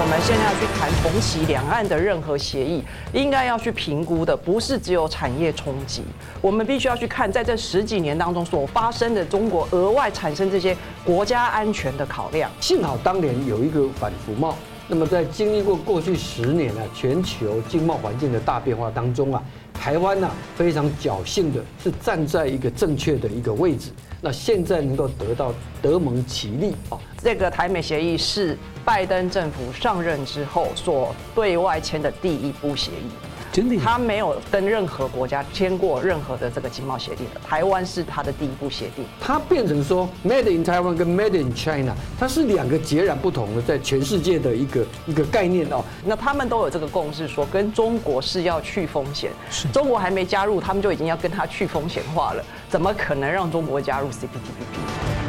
[0.00, 6.04] 我们现在要去谈重启两岸的任何协议，应该要去评估的不是只有产业冲击，
[6.40, 12.48] 我们必须要去看在这十几年当中所发生的中国额外产生这些国家安全的考量。
[12.60, 14.54] 幸好当年有一个反服贸，
[14.86, 19.42] 那么在经历过过去十年啊全球经贸环境的大变化当中啊，
[19.74, 23.90] 台湾呢非常侥幸的是站在一个正确的一个位置。
[24.20, 33.27] 那现在能够得到德蒙其利啊，这个台美协议是拜登政府上任之后所对外签的第一部协议。
[33.58, 39.04] 真的，他没有跟任何国家签过任何的这个经贸协定的，台湾是他的第一步协定。
[39.20, 45.84] 它变成说，Made in Taiwan 跟 Made in China，它是两个截然不同的，在全世界的一个一个概念哦。
[46.04, 49.32] 那他们都有这个共识，说跟中国是要去风险。
[49.72, 55.27] 中国还没加入，他们就已经要跟他去风险化了，怎么可能让中国加入 CPTPP？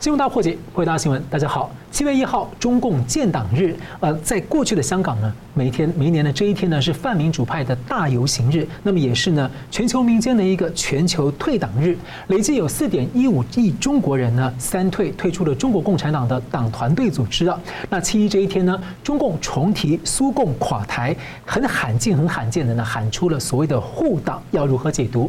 [0.00, 1.68] 新闻大破解，回答新闻，大家好。
[1.90, 3.74] 七月一号，中共建党日。
[3.98, 8.64] 呃，在过去的香港呢，每天、每年的这一天呢，是泛民主派的大游行日。
[8.84, 11.98] 那么也是呢，全球民间的一个全球退党日。
[12.28, 17.58] 累计有四点一五亿中国人呢，三退退出了中国共产党的党团队组织啊。
[17.90, 25.28] 那七一这一天呢，中共重提苏共垮台，很罕见、很罕见的呢，喊出了所谓的护党，要如何解读？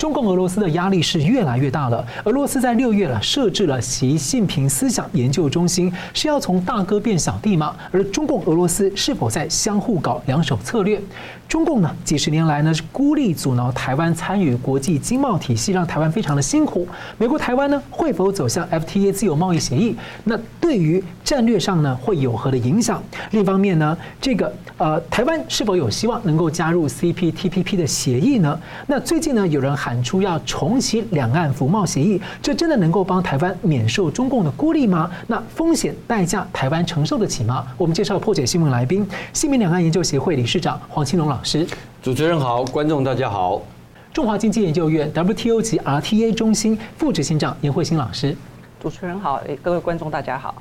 [0.00, 2.02] 中共俄罗斯的压力是越来越大了。
[2.24, 7.76] 俄罗斯在六月了设置了习近平思想研究中心，是要从大哥变小弟吗？
[7.90, 10.98] 而中共俄罗斯是否在相互搞两手策略？
[11.50, 16.86] 中共呢，几十年来呢是孤立阻挠台湾参与国际经贸体系，让台湾非常的辛苦。
[17.18, 19.96] 美国台湾呢会否走向 FTA 自由贸易协议？
[20.22, 23.02] 那对于战略上呢会有何的影响？
[23.32, 28.56] 另一方面呢，这个呃台湾是否有希望能够加入 CPTPP 的协议呢？
[28.86, 35.10] 那最近呢有人喊出要重启两岸服贸协议，这真的能够帮台湾免受中共的孤立吗？
[35.26, 37.66] 那风险代价台湾承受得起吗？
[37.76, 41.39] 我们介绍破解新闻来宾，新民两岸研究协会理事长黄钦荣老。
[41.40, 41.66] 老师，
[42.02, 43.62] 主持人好，观众大家好。
[44.12, 48.36] 中华经济研究院 WTO 及 RTA 中心副执行长严慧欣老师，
[48.78, 50.54] 主持人好，各位观众大家好，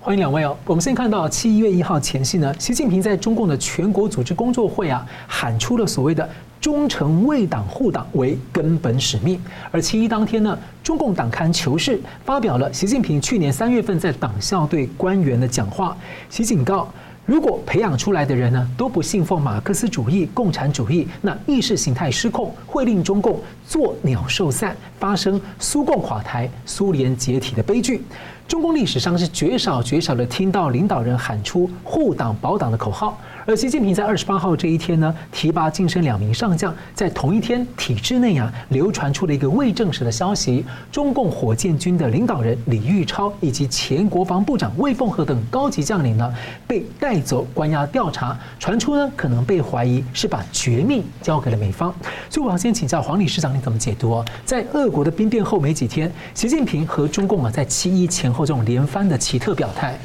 [0.00, 0.56] 欢迎两位哦。
[0.64, 6.26] 我们先看到七月一号前夕呢，习近平在中共的全国组织工作会啊，喊出了所谓的
[6.58, 9.38] 忠诚为党护党为根本使命。
[9.70, 15.94] 而七一当天呢，中共党刊《求是》发表了习近平去年三月份在党校对官员的讲话，
[16.30, 16.90] 其警告。
[17.24, 28.02] 如果培养出来的人呢，都不信奉马克思主义、共产主义，那意识形态失控，会令中共作鸟兽散，发生苏共垮台、苏联解体的悲剧。
[28.48, 33.16] 中共历史上是绝少绝少的听到领导人喊出护党保党的口号。
[33.44, 46.32] 而习近平在二十八号这一天呢，提拔晋升两名上将，在同一天体制内啊，流传出了一个未证实的消息：中共火箭军的领导人李玉超以及前国防部长魏凤和等高级将领呢，
[46.68, 51.92] 被带走关押调查，传出呢可能被怀疑是把绝密交给了美方。
[52.30, 54.24] 所以我要先请教黄理事长，你怎么解读哦？
[54.44, 59.98] 在俄国的兵变后没几天，习近平和中共啊在七一前后这种连番的奇特表态。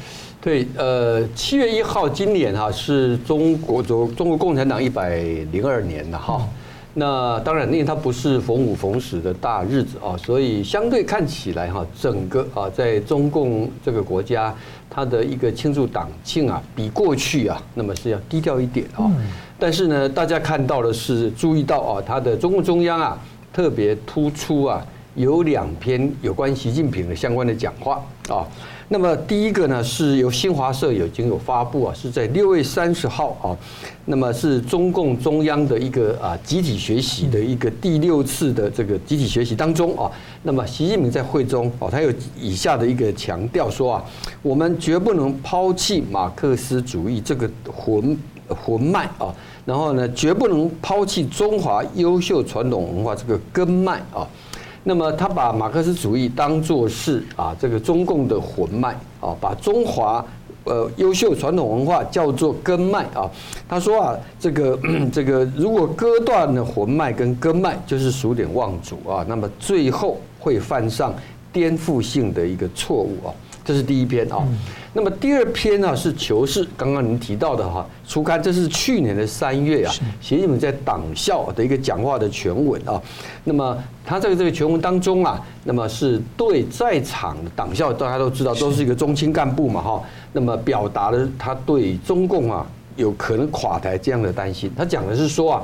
[0.48, 5.18] 对，呃，七月一号，今年哈是中国中中国共产党一百
[5.52, 6.42] 零二年的哈。
[6.94, 14.54] 那当然，因为它不是逢五逢十的大日子啊，所以相对看起来哈，整个啊，在中共这个国家，
[14.88, 19.04] 它的一个庆祝党庆啊，比过去啊，那么是要低调一点啊。
[19.58, 23.18] 但是呢，大家看到的是，注意到啊，它的中共中央啊，
[23.52, 24.82] 特别突出啊，
[25.18, 28.46] 有两篇有关习近平的相关的讲话啊。
[28.90, 33.52] 那么第一个呢，是由新华社已经有发布啊，是在六月三十号啊，
[34.06, 40.10] 那么是中共中央的一个啊集体学习的一个第六次的这个集体学习当中啊，
[40.44, 44.04] 那么习近平在会中啊，他有以下的一个强调说啊，
[44.40, 49.34] 我们绝不能抛弃马克思主义这个魂魂脉啊，
[49.66, 54.24] 然后呢，绝不能抛弃中华优秀传统文化这个根脉啊。
[54.84, 58.90] 那么他把马克思主义当作是啊这个中共的魂脉
[59.20, 60.24] 啊，把中华
[60.64, 63.28] 呃优秀传统文化叫做根脉啊。
[63.68, 64.78] 他说啊，这个
[65.12, 71.12] 这个如果割断了魂脉跟根脉，就是数典忘祖啊，那么最后会犯上
[71.52, 73.34] 颠覆性的一个错误啊。
[73.64, 74.38] 这是第一篇啊。
[74.94, 83.00] 那么第二篇呢是求是，刚刚您提到的哈，初刊，这是去年的三月啊，习近平在党校的一个讲话的全文啊。
[83.44, 90.02] 那么他在这个全文当中啊，那么是对在场的党校，大家都知道都是一个中青干部嘛哈。
[90.32, 94.72] 那么表达了他对中共啊有可能垮台这样的担心。
[94.76, 95.62] 他讲的是说啊，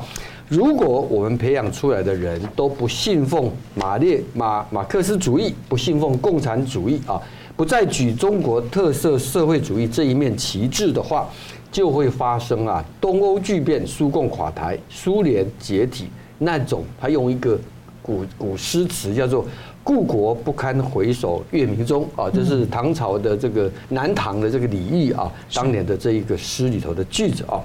[0.48, 7.20] 如果我们培养出来的人都不信奉马列马马克思主义，不信奉共产主义啊。
[7.56, 11.28] 不再举中国特色社会主义这一面旗帜的话，
[11.70, 16.08] 就会发生啊东欧巨变、苏共垮台、苏联解体
[16.38, 16.84] 那种。
[17.00, 17.58] 他用一个
[18.02, 19.44] 古古诗词叫做
[19.84, 27.62] “故国不堪回首月明中”啊，这是唐朝的这个南唐的这个李煜啊当年的这一个诗里头的句子啊。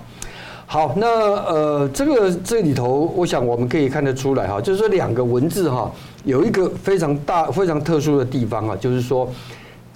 [0.67, 5.91] 好，那呃，这个这里头，我想我们可以看得出来哈，就是说两个文字哈，
[6.25, 9.27] 有一个非常大、非常特殊的地方啊，就是说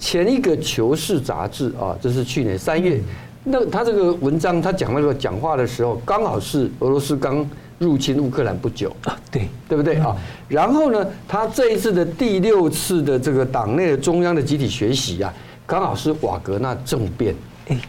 [0.04, 3.00] 前一个《求是》杂志啊，这是去年三月，
[3.42, 7.48] 那他这个文章他讲那个讲话的时候，刚好是俄罗斯刚
[7.78, 10.14] 入侵乌克兰不久啊，对对不对啊？
[10.46, 15.32] 然后呢，他这一次的第六次的这个党内的中央的集体学习啊，
[15.64, 17.34] 刚好是瓦格纳政变。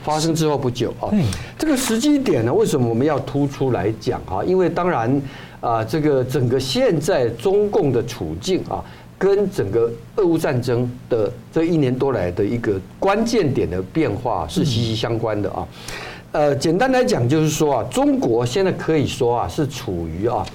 [0.05, 1.11] 发生之后不久啊，
[1.59, 4.41] 这个时机点呢，为什么我们要突出来讲哈？
[4.41, 5.21] 因为当然
[5.59, 8.81] 啊，这个整个现在中共的处境啊，
[9.25, 15.67] 跟整个俄乌战争的这一年多来的一个关键点的变化是息息相关的啊。
[16.31, 20.45] 呃，简单来讲就是说啊，中国现在可以说啊，是处于啊。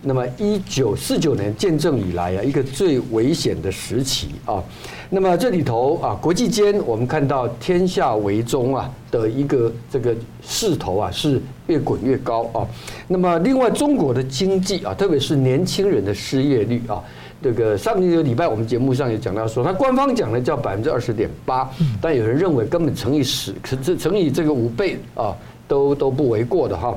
[0.00, 4.62] 那么，一九四九年建政以来啊，一个最危险的时期啊。
[5.10, 12.66] 那么这里头啊，国际间我们看到天下为中啊的一个这个势头啊，是越滚越高啊。
[13.08, 17.02] 那么另外，中国的经济啊，特别是年轻人的失业率啊，
[17.42, 21.68] 这个上一个礼拜我们节目上也讲到说，它官方讲的叫百分之二十点八，
[22.00, 25.36] 但有人认为根本乘以十，这乘以这个五倍啊，
[25.66, 26.96] 都都不为过的哈。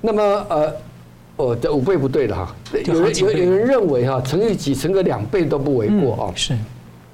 [0.00, 0.72] 那么呃。
[1.40, 2.52] 哦，这五倍不对的哈，
[2.84, 6.32] 有人有有人认为哈，乘以几乘个两倍都不为过啊。
[6.34, 6.52] 是，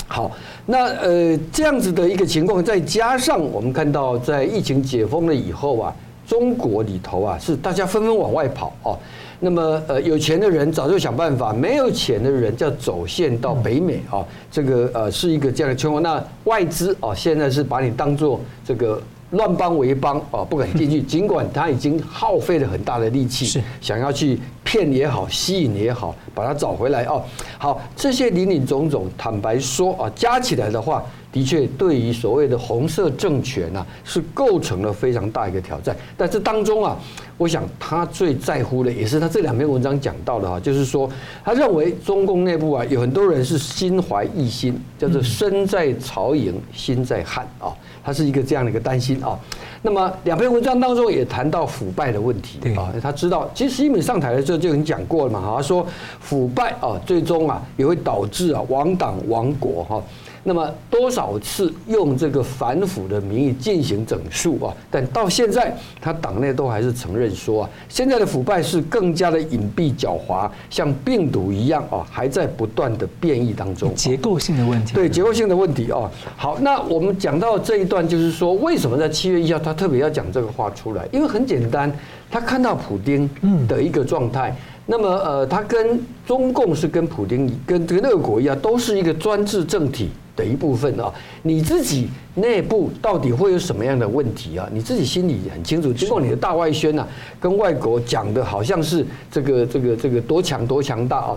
[0.08, 0.30] 好，
[0.64, 5.94] 那呃这样子的一个情况，再加上我们看到在疫情解封了以后啊，
[6.26, 8.98] 中国里头啊是大家纷纷往外跑哦。
[9.44, 16.02] 那么呃有钱的人早就想办法，没有钱的人叫走线到北美啊，这个呃是一个这样的情况。
[16.02, 19.00] 那外资啊现在是把你当做这个。
[19.30, 21.02] 乱帮为帮啊，不敢进去。
[21.02, 27.20] 尽管他已经耗费了很大的力气，是想要去骗也好，吸引也好，把它找回来哦。
[27.58, 31.04] 好，这些林林总总，坦白说啊，加起来的话。
[31.34, 35.96] 的确，对于所谓的红色政权啊，是构成了非常大一个挑战。
[36.16, 36.96] 但这当中啊，
[37.36, 41.10] 我想他最在乎的，也是他这两篇文章讲到的哈，就是说，
[41.44, 49.36] 他认为中共内部啊，有很多人是心怀异心，叫做身在曹营心在汉啊，他是一个这样的一个担心啊。
[49.82, 55.84] 那么两篇文章当中也谈到腐败的问题啊，他知道，其实习近平上台的时候就已经讲过了嘛，他说
[56.20, 60.00] 腐败啊，最终啊也会导致啊亡党亡国哈。
[60.46, 64.72] 那么多少次用这个反腐的名义进行整肃啊？
[64.90, 73.94] 但到现在，他党内都还是承认说啊，现在的腐败是更加的隐蔽狡猾，像病毒一样啊，还在不断的变异当中。
[73.94, 74.94] 结构性的问题。
[74.94, 76.10] 对，结构性的问题啊。
[76.36, 81.08] 好，那我们讲到这一段，就是说，为什么在七月一号他特别要讲这个话出来？
[81.10, 81.90] 因为很简单，
[82.30, 83.28] 他看到普丁
[83.66, 84.54] 的一个状态。
[84.86, 90.10] 那么呃，他跟中共是跟普京跟这个俄国一样，都是一个专制政体。
[90.36, 94.68] 的一部分啊，你自己内部到底会有什么样的问题啊？
[94.72, 95.92] 你自己心里很清楚。
[95.92, 97.06] 经过你的大外宣啊，
[97.38, 101.36] 跟外国讲的好像是这个这个这个多强多强大啊。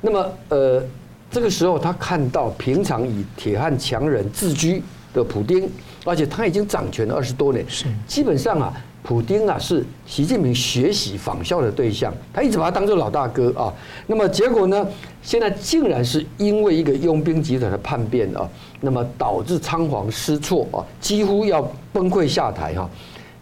[0.00, 0.82] 那么呃，
[1.30, 5.68] 这个时候他看到平常以铁汉强人自居的普丁，
[6.04, 8.72] 而且他已经掌权了二十多年，是基本上啊。
[9.02, 13.72] 普丁啊，是习近平学习仿效的对象，他一直把他当做老大哥啊。
[14.06, 14.86] 那么结果呢？
[15.22, 18.48] 现在竟然是因为一个佣兵集团的叛变啊，
[18.80, 22.88] 那么导致仓皇失措啊，几乎要崩溃下台哈。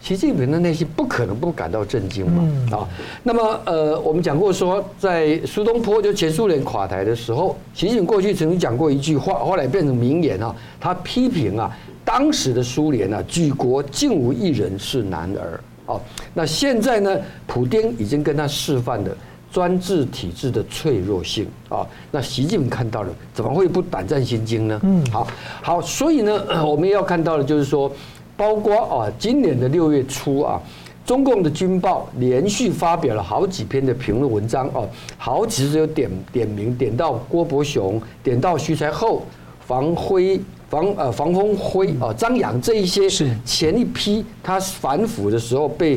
[0.06, 2.86] 习近平的内心不可能不感到震惊嘛啊。
[3.24, 11.76] 那么呃，我们讲过说，在苏东坡就前苏联垮台的时候，习近平过去曾经讲过一句话，后来变成名言啊，他批评啊。
[12.04, 16.00] 当时的苏联啊，举国竟无一人是男儿哦。
[16.32, 19.10] 那现在呢，普丁已经跟他示范了
[19.50, 21.84] 专制体制的脆弱性啊。
[22.12, 24.80] 那习近平看到了，怎么会不胆战心惊呢？
[24.84, 25.26] 嗯，好，
[25.60, 27.90] 好，所以呢，我们要看到的，就是说，
[28.36, 30.60] 包括啊，今年的六月初啊，
[31.04, 39.24] 中共的军报连续发表了好几篇的评论文章哦，好几次有点点名，点到郭伯雄，点到徐才厚、
[39.66, 40.40] 防辉。
[40.68, 45.96] 防呃防风辉啊张扬这一些是前一批他反腐的时候被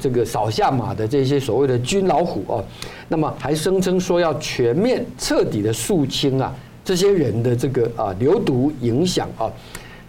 [0.00, 2.58] 这个扫下马的这些所谓的军老虎啊，
[3.06, 6.52] 那么还声称说要全面彻底的肃清啊
[6.84, 9.48] 这些人的这个啊流毒影响啊，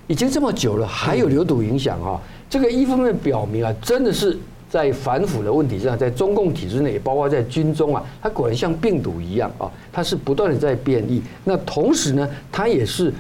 [0.10, 4.38] 已经这么久了还有流毒影响啊，这个一方面表明啊真的是
[4.70, 11.22] 在反腐的问题上，在中共体制内，包括在军中啊，它果然像病毒一样啊，它是不断的在变异。
[11.46, 13.14] 那同时呢，它也是。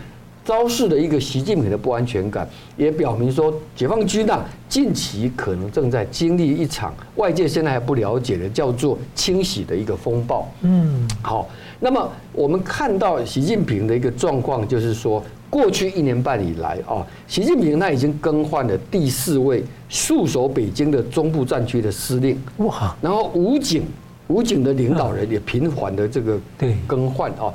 [0.46, 10.52] 昭示了一个习近平的不安全感，也表明说解放军呐近期可能正在经历一场外界现在还不了解的叫做清洗的一个风暴。
[10.62, 11.48] 嗯，好，
[11.80, 22.40] 那么我们看到习近平的一个状况，就是说过去一年半以来啊，习近平他已经更换了第四位戍守北京的中部战区的司令。
[22.58, 23.84] 哇，然后武警
[24.28, 26.40] 武警的领导人也频繁的这个
[26.86, 27.54] 更换啊。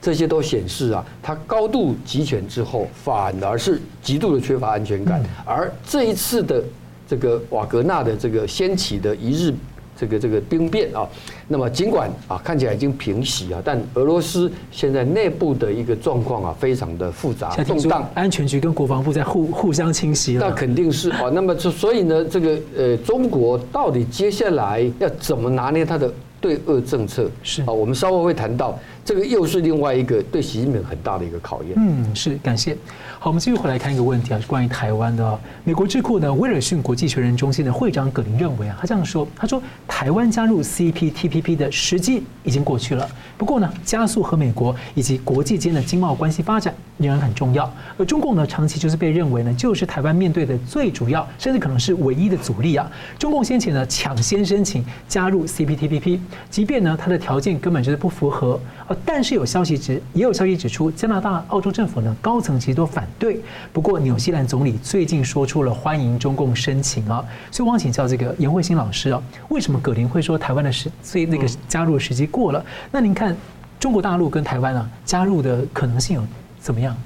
[0.00, 5.22] 这些都显示啊，他高度集权之后，反而是极度的缺乏安全感。
[5.46, 6.62] 而这一次的
[7.08, 9.54] 这个瓦格纳的这个掀起的一日
[9.96, 11.08] 这个这个兵变啊，
[11.48, 18.08] 那么尽管啊看起来已经平息啊，但俄罗斯现在内部的一个状况啊，非常的复杂动荡。
[18.14, 20.48] 安全局跟国防部在互互相侵袭了。
[20.48, 21.30] 那肯定是啊。
[21.32, 27.30] 那么就所以呢，这个呃，中国到底接下来要怎么拿捏它的对俄政策？
[27.42, 28.78] 是啊，我们稍后会谈到。
[29.04, 31.74] 这个又是另外一个对习近平很大的一个考验。
[31.76, 32.76] 嗯，是感谢。
[33.18, 35.38] 好，我们继续回来看一个问题啊，是关于台湾的。
[35.62, 43.08] 美国智库呢，威尔逊国际学人中心的会长葛林认为啊，他这样说，他说台湾加入 CPTPP 的时机已经过去了。
[43.36, 47.70] 不过呢，加速和美国以及国际间的经贸关系发展仍然很重要。
[47.98, 52.90] 而中共呢，长期就是被认为呢，就是台湾面对的最主要，甚至可能是唯一的阻力啊。
[53.18, 56.18] 中共先前呢，抢先申请加入 CPTPP，
[56.50, 58.58] 即便呢，它的条件根本就是不符合。
[59.04, 63.40] 但是有消息指，也有消息指出，加拿大、澳洲政府呢，高层其实都反对。
[63.72, 67.24] 不过，纽西兰总理最近说出了欢迎中共申请啊。
[67.50, 72.64] 所以，我想请教这个严慧欣老师啊，为什么葛林会说台湾的时，所以那个加入的时机过了？
[72.90, 73.36] 那您看，
[73.78, 76.26] 中国大陆跟台湾啊，加入的可能性有
[76.60, 76.96] 怎么样？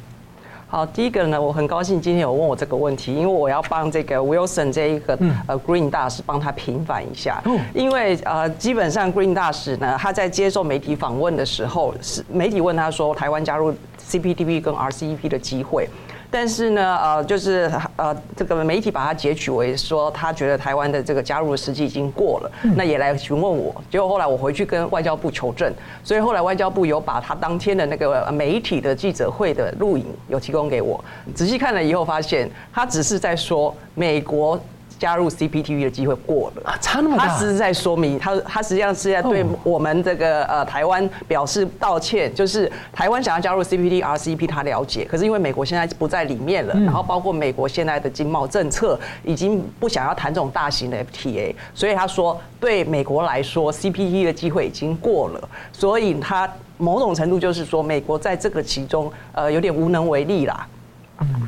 [0.70, 13.72] 好，第一个呢，我很高兴今天有问我这个问题，因为我要帮这个 Wilson 这一个呃 Green 大使帮他平反一下，因为呃基本上 Green 大使呢，他在接受媒体访问的时候，是媒体问他说台湾加入
[14.06, 15.88] CPTPP 跟 RCEP 的机会。
[16.30, 23.74] 但是呢，呃，就是呃，这个媒体把它截取为说，他觉得台湾的这个加入的时机已经过了，那也来询问我。
[23.90, 25.72] 结果后来我回去跟外交部求证，
[26.04, 31.02] 所以后来外交部有把他当天的那个媒体的记者会的录影有提供给我。
[31.34, 34.60] 仔细看了以后，发现他只是在说美国。
[34.98, 37.26] 加入 CPTPP 的机会过了，差那么大。
[37.26, 60.66] 他是在说明，他他实际上是在对我们这个呃台湾表示道歉，就是台湾想要加入 CPT、RCEP，他了解，可是因为美国现在不在里面了，然后包括美国现在的经贸政策已经不想要谈这种大型的 FTA，所以他说对美国来说 CPT 的机会已经过了，所以他某种程度就是说美国在这个其中呃有点无能为力啦。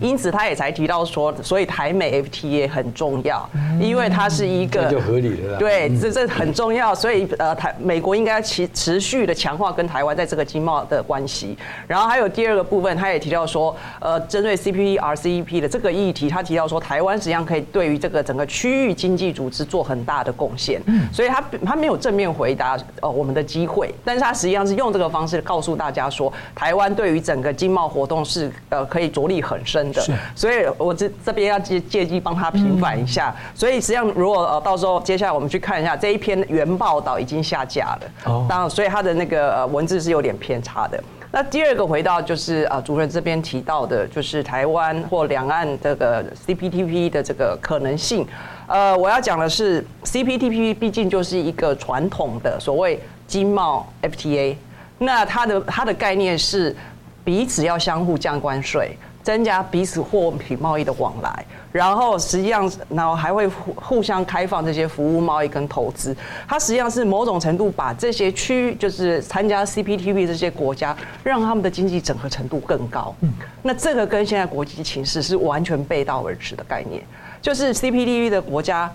[0.00, 3.48] 因此，他也才提到说，所以台美 FTA 很重要，
[3.78, 11.56] 因为它是一个就合理的对，这这很重要，所以呃，台美国应该持持续的强化跟台湾在这个经贸的关系。
[11.86, 20.80] 然后还有第二个部分，他也提到说，呃，针对 CPERCEP 的这个议题，他提到说，台湾实际上可以对于这个整个区域经济组织做很大的贡献。
[21.12, 30.02] 所以他他没有正面回答呃我们的机会，但是他实际上是用这个方式告诉大家说，台湾对于整个经贸活动是呃可以着力很深的，
[30.34, 33.34] 所以我这这边要借借机帮他平反一下。
[33.54, 41.02] 所以实际上，如果呃到时候接下来我们去看一下这一篇原报道已经下架了，哦，当然，所以他的那个呃文字是有点偏差的。
[41.32, 48.26] 那第二个回到就是啊主任这边提到的，就是台湾或两岸这个 CPTPP 的这个可能性。
[48.66, 54.56] 呃，我要讲的是 CPTPP 毕竟就是一个传统的所谓经贸 FTA，
[54.98, 56.74] 那它的它的概念是。
[57.22, 66.16] 彼此要相互降关税，增加彼此货品贸易的往来，然后实际上，然后还会互互相开放这些服务贸易跟投资。
[66.48, 73.14] 它实际上是某种程度把这些区，就是参加 CPTPP 这些国家，让他们的经济整合程度更高。
[73.20, 73.30] 嗯
[73.62, 77.02] 那这个跟现在国际形势是完全背道而驰的概念。
[77.42, 78.90] 就是 CPTPP 的国家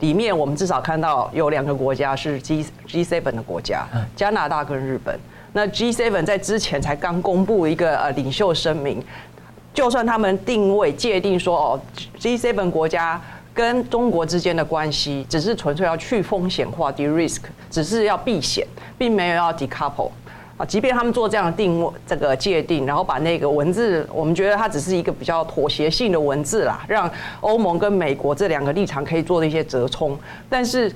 [0.00, 5.18] 里面，我们至少看到有两个国家是 G G7 的国家，加拿大跟日本。
[5.52, 9.02] 那 G7 在之前才刚公布一个呃领袖声明，
[9.78, 11.80] 就算他们定位界定说哦
[12.18, 13.22] ，G7 国家
[13.54, 18.66] 跟中国之间的关系只是纯粹要去风险化 de-risk，只是要避险，
[18.98, 20.10] 并没有要 decouple
[20.56, 20.66] 啊。
[20.66, 27.08] 即便他们做这样的定位这个界定，然后把那个文字，我们觉得它只是一个比较妥协性的文字啦，让
[27.40, 30.18] 欧盟跟美国这两个立场可以做的一些折冲，
[30.50, 30.92] 但是。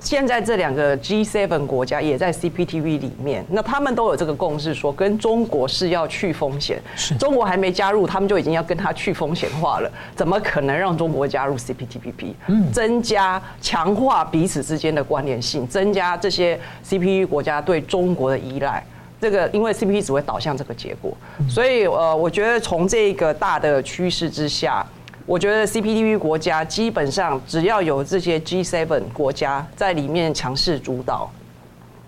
[0.00, 6.80] 现在这两个 G7 国家也在 CPTPP 里面，那他们都有这个共识，说跟中国是要去风险。
[6.94, 12.34] 是中国还没加入，他们就已经要跟他去风险化了，怎么可能让中国加入 CPTPP？
[12.46, 18.84] 嗯，增加强化彼此之间的关联性，增加这些 CPTPP 国家对中国的依赖。
[19.20, 21.12] 这个因为 CPT 只会导向这个结果，
[21.48, 24.86] 所以呃，我觉得从这个大的趋势之下，
[25.28, 31.30] 我觉得 CPTPP 国家基本上只要有这些 G7 国家在里面强势主导。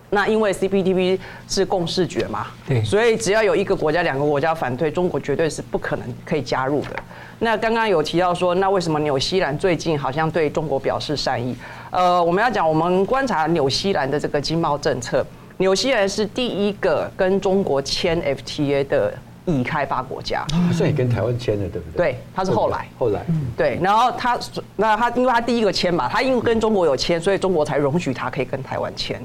[0.08, 6.96] 那因为 CPTPP 是共识决嘛，对，所以只要有一个国家、两个国家反对，中国绝对是不可能可以加入的。
[7.40, 11.54] 那刚刚有提到说，那为什么纽西兰最近好像对中国表示善意？
[11.90, 15.22] 呃，我们要讲，我们观察纽西兰的这个经贸政策，
[15.58, 19.12] 纽西兰是第一个跟中国签 FTA 的。
[19.46, 22.12] 已开发国家，好像也跟台湾签了，对不对？
[22.12, 23.24] 对，他是后来，后来，
[23.56, 24.38] 对，然后他，
[24.76, 29.20] 那他，因为他第一个签嘛，他因为跟中国有签，所以中国才容许他可以跟台湾签，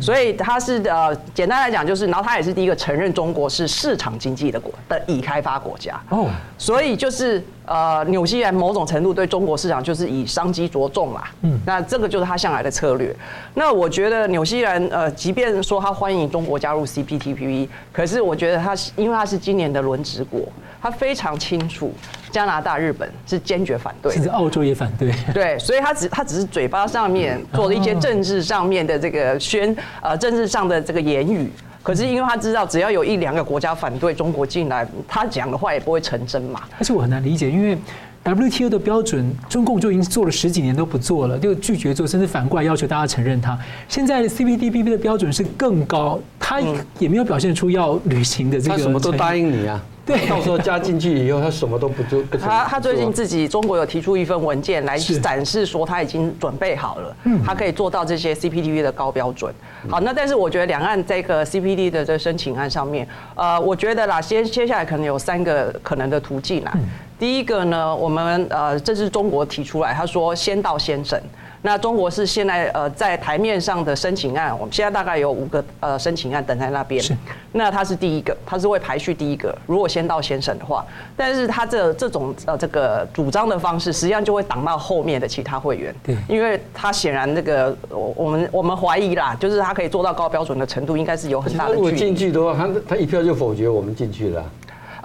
[0.00, 7.44] 所以他是呃，简单来讲就是，然后他也是第一个承认中国是市场经济的国的已开发国家，哦，所以就是。
[7.66, 13.14] 呃，纽西兰某种程度对中国市场就是以商机着重啦，嗯，那这个就是他向来的策略。
[13.54, 20.42] 那我觉得纽西兰呃，即便说他欢迎中国加入 CPTPP，可是我觉得他是因为他是今年的轮值国，
[20.80, 21.92] 他非常清楚
[22.30, 31.50] 加拿大、日本是坚决反对，甚至澳洲也反对，对，所以他只他只是嘴巴上面做了一些政治上面的这个宣呃政治上的这个言语。
[31.86, 36.62] 可是因为他知道，只要有一两个国家反对中国进来，他讲的话也不会成真嘛。
[36.80, 37.78] 而且我很难理解，因为
[38.24, 43.56] WTO 的标准，中共就已经做了十几年都不做了，就拒绝做，甚至反过来要求大家承认它。
[43.88, 46.60] 现在 CPTPP 的标准是更高，他
[46.98, 48.76] 也没有表现出要履行的这个。
[48.76, 49.80] 他什么都答应你啊。
[50.06, 52.22] 对，到时候加进去以后，他什么都不做。
[52.40, 59.52] 他他最近自己中国有提出一份文件来展示说他已经准备好了，他可以做到这些 CPTPP 的高标准。
[59.90, 66.72] 好，那但是我觉得两岸这个 CPD 的这个申请案上面，呃，我觉得啦，先接下来可能有三个可能的途径啦。
[67.18, 71.20] 第一个呢，我们呃，这是中国提出来，他说先到先审。
[71.66, 77.02] 那中国是现在呃在台面上的申请案，我们现在大概有五个呃申请案等在那边。
[77.02, 77.12] 是。
[77.50, 79.52] 那他是第一个，他是会排序第一个。
[79.66, 85.92] 如果先到先审的话，但是他这这种呃这个主张的方式，实际上就会挡到后面的其他会员。
[86.04, 86.16] 对。
[86.28, 91.82] 因为他显然那个我我们我们怀疑啦，就是他可以做到高标准的程度，应该是有很大的距离。
[91.82, 94.44] 如果进去的话，他他一票就否决我们进去了。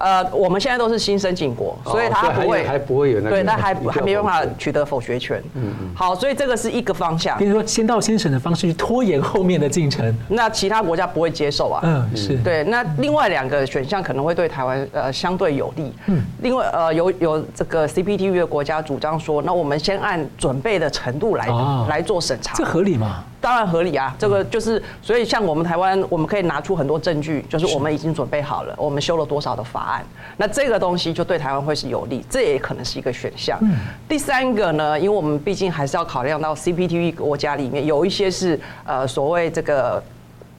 [0.01, 5.41] 呃，我们现在都是新申请国，所以他不会，还不会有那个，对，他还还没办法取得否决权。
[5.53, 5.91] 嗯嗯。
[5.95, 7.37] 好，所以这个是一个方向。
[7.37, 11.81] 比如说，先到先审的方式去拖延后面的进程，那其他国家不会接受啊。
[11.83, 12.63] 嗯，是对。
[12.63, 15.93] 那另外两个选项可能会对台湾呃相对有利。
[16.07, 16.21] 嗯。
[16.41, 21.47] 另外呃有有这个 CPTPP 的国家主张说，那我们先按准备的程度来
[21.87, 22.55] 来做审查。
[22.55, 23.23] 这合理吗？
[23.39, 30.05] 当然合理啊，这个就是，所以像我们台湾，我们可以拿出很多证据，就是我们已经准备好了，我们修了多少的法案，
[30.37, 33.59] 那这个东西就对台湾会是有利，这也可能是一个选项。
[34.07, 40.01] 第三个呢，因为我们毕竟还是要考量到 CPTPP 国家里面有一些是呃所谓这个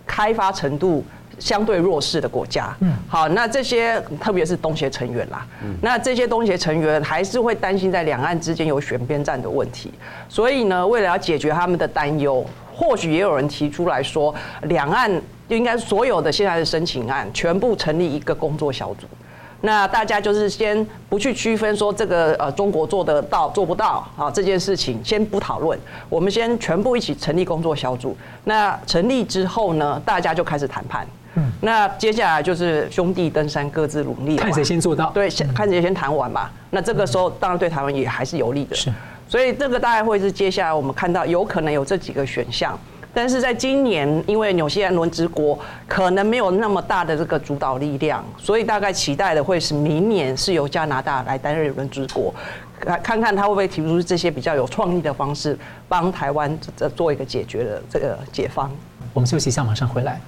[0.07, 1.05] 开发程度。
[1.39, 9.91] 相对弱势的国家，嗯，好，那这些特别是东协成员啦，嗯，那这些东协成员还是会担心在两岸之间有选边站的问题，
[10.29, 14.33] 所以呢，为了要解决他们的担忧，或许也有人提出来说，
[14.65, 15.11] 两岸
[15.49, 19.07] 应该所有的现在的申请案全部成立一个工作小组，
[19.63, 31.07] 那大家就是先不去区分说这个呃中国做得到做不到啊这件事情，先不讨论，我们先全部一起成立工作小组，那成立之后呢，大家就开始谈判。
[31.35, 35.11] 嗯，那接下来就是兄弟登山各自努力，看谁先做到。
[35.15, 36.51] 对，先看谁先谈完嘛。
[36.71, 38.77] 那这个时候当然对台湾也还是有利的。
[38.77, 38.93] 是，
[39.29, 42.79] 所以这个大概会是接下来我们看到有可能有这几个选项。
[43.15, 52.35] 但是在今年，因为纽西兰轮值国可能没有那么大的这个主导力量，所以大概期待的会是明年是由加拿大来担任轮值国，
[52.81, 58.71] 看看看他会不会提出这些比较有创意的方式，帮台湾这做一个解决的这个解方。
[59.13, 60.19] 我们休息一下，马上回来。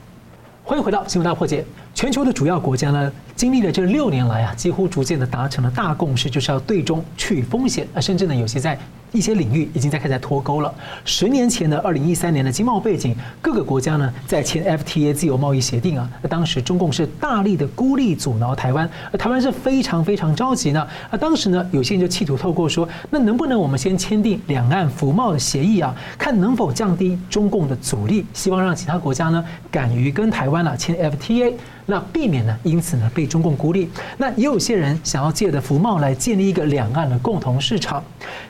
[0.62, 1.64] 欢迎回到新闻大破解。
[1.94, 8.78] 全球的主要国家呢，经历了这六年来啊，几乎逐渐的达成了大共识，就是要对中去风险啊，甚至呢，有些在。
[9.14, 10.74] 一些领域已经在开始在脱钩了。
[11.04, 16.10] 十年前的二零一三年的经贸背景，各个国家呢在签 FTA 自由贸易协定啊。
[16.20, 20.84] 那当时中共是大力的孤立阻挠台湾，而台湾是非常非常着急呢。
[21.12, 31.54] 那当时呢，有些人就企图透过说，那能不能我们先签订两岸服贸的协议啊，看能否降低中共的阻力，希望让其他国家呢敢于跟台湾啊签 FTA。
[31.86, 33.90] 那避免呢，因此呢被中共孤立。
[34.18, 38.02] 那也有些人想要借着服贸来建立一个两岸的共同市场。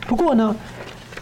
[0.07, 0.55] 不过呢，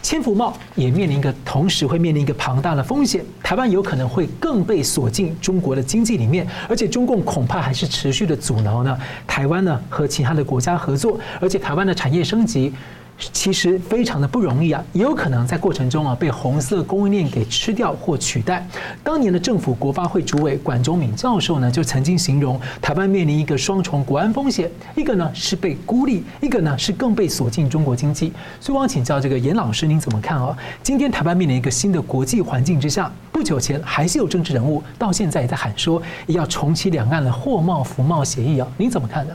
[0.01, 3.23] 签服贸也面临一个，同时会面临一个庞大的风险。
[3.41, 12.73] 台湾有可能会更被锁进中国的经济里面，而且中共恐怕还是持续的阻挠呢台湾呢和其他的国家合作，而且台湾的产业升级。
[13.17, 18.67] 其实非常的不容易啊，也有可能在过程中啊被红色供应链给吃掉或取代。
[19.03, 28.33] 当年的政府国发会主委管中闵教授呢，就曾经形容台湾面临一个双重国安风险，一个呢是被孤立，一个呢是更被锁进中国经济。
[28.59, 30.57] 所以我想请教这个严老师，您怎么看啊？
[30.81, 39.33] 今天台湾面临一个新的国际环境之下，不久前还是有政治人物到现在也在喊说要重启两岸的货贸服贸协议啊，您怎么看呢？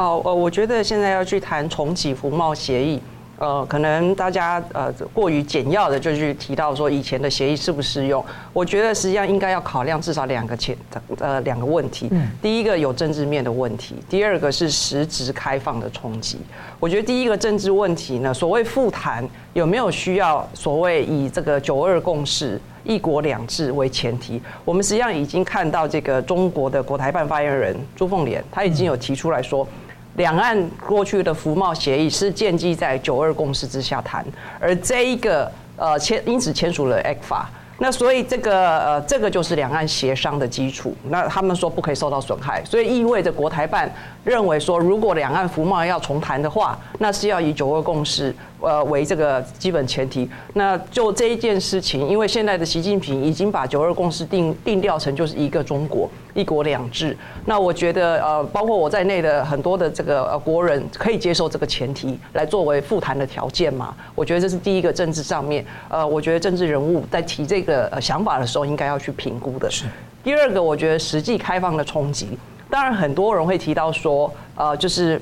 [0.00, 2.98] 好，呃，我觉得现在要去谈重启服贸协议，
[3.36, 8.24] 呃，可能大家呃过于简要的就去提到说以前的协议适不适用。
[8.54, 10.74] 我觉得实际上应该要考量至少两个前
[11.18, 12.08] 呃两个问题。
[12.12, 16.38] 嗯第一个有政治面的问题，第二个是实质开放的冲击。
[16.78, 24.40] 我觉得第一个政治问题呢，所谓复谈有没有需要所谓以这个九二共识、一国两制为前提？
[24.64, 29.68] 我们实际上已经看到这个中国的国台办发言人朱凤莲，他已经有提出来说。
[30.16, 34.24] 两岸过去的服贸协议是建基在九二共识之下谈，
[34.58, 37.42] 而这一个呃签因此签署了 ECFA，
[37.78, 40.94] 那所以这个呃这个就是两岸协商的基础。
[41.08, 43.90] 那他们说不可以受到损害，所以意味着国台办
[44.24, 48.34] 认为说，如果两岸服贸要重谈的话，那是要以九二共识。
[48.60, 57.16] 呃，为这个基本前提，那就这一件事情，因为现在的习近平已经把九二共识定定调成就是一个中国、一国两制。
[57.46, 63.94] 那我觉得，呃，包括我在内的很多的这个呃国人可以接受这个前提来作为复谈的条件嘛？
[64.14, 69.70] 我觉得这是第一个政治上面，呃，我觉得政治人物在提这个呃想法的时候应该要去评估的。
[69.70, 69.86] 是。
[70.22, 75.20] 第二个，我觉得实际开放的冲击，当然很多人会提到说，呃，就是。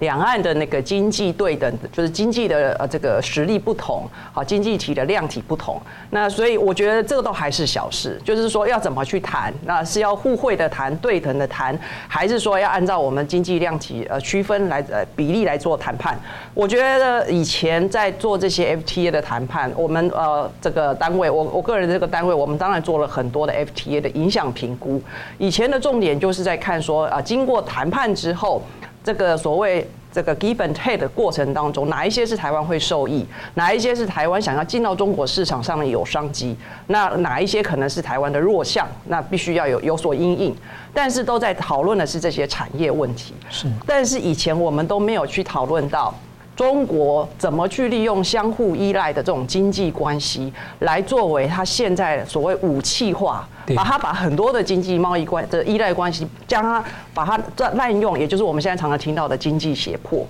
[0.00, 5.80] 两岸的那个经济对等，就是经济的呃这个实力不同，好，经济体的量体不同，
[6.10, 16.18] 那所以我觉得这个都还是小事，就是说要怎么去谈，那是要互惠的谈，对等的谈，还是说要按照我们经济量体呃区分来呃比例来做谈判？
[16.52, 25.00] 我觉得以前在做这些 FTA 的谈判，我们呃这个单位，我我个人这个单位，我们当然做了很多的 FTA 的影响评估。
[25.38, 28.60] 以前的重点就是在看说啊，经过谈判之后。
[29.06, 36.56] 这个所谓这个 give and take 的过程当中，哪一些是台湾会受益，哪一些是台湾想要进到中国市场上面有商机，
[36.88, 40.52] 那哪一些可能是台湾的弱项，那必须要有有所因应。
[40.92, 43.32] 但是都在讨论的是这些产业问题。
[43.48, 46.12] 是，但是以前我们都没有去讨论到。
[46.56, 57.38] 中国怎么去利用相互依赖的这种经济关系，来作为它现在所谓武器化，把它把很多的经济贸易关的依赖关系，将它把它
[57.74, 60.26] 滥用，也就是我们现在常常听到的经济胁迫。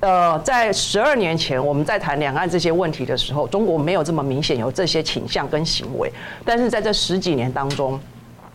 [0.00, 6.12] 呃，在十二年前我们在谈两岸这些问题的时候，中国没有这么明显有这些倾向跟行为，
[6.44, 7.98] 但是在这十几年当中，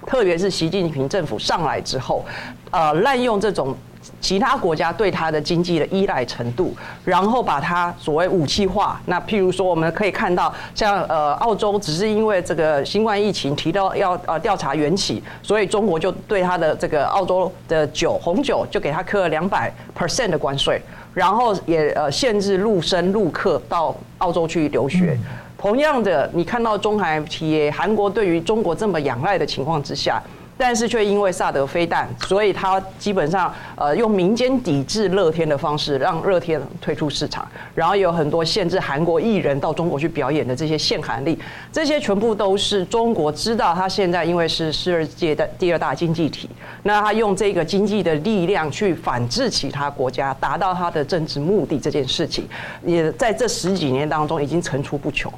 [0.06, 2.26] 特别是习近平政府上来之后，
[2.72, 3.74] 呃，滥用这种。
[4.20, 9.00] 其他国家对它的经济的依赖程度，然后把它所谓武器化。
[9.06, 20.82] 那譬如说，我们可以看到，像呃澳洲，只是因为这个新冠疫情提到要呃调查缘起，所以中国就对它的这个澳洲的酒红酒就给它课了两百 percent 的关税，
[21.14, 25.18] 然后也呃限制陆生陆客到澳洲去留学。
[25.58, 30.22] 同样的，你看到中韩企业韩国对于中国这么仰赖的情况之下。
[30.58, 41.38] 但是却因为萨德飞弹，所以他基本上呃用民间抵制乐天的方式，让乐天退出市场，然后有很多限制韩国艺人到中国去表演的这些限韩令，
[41.72, 46.50] 这些全部都是中国知道他现在因为是世界的第二大经济体，
[46.84, 52.48] 那他用这个经济的力量去反制其他国家，达到他的政治目的这件事情，
[52.86, 55.32] 也在这十几年当中已经层出不穷。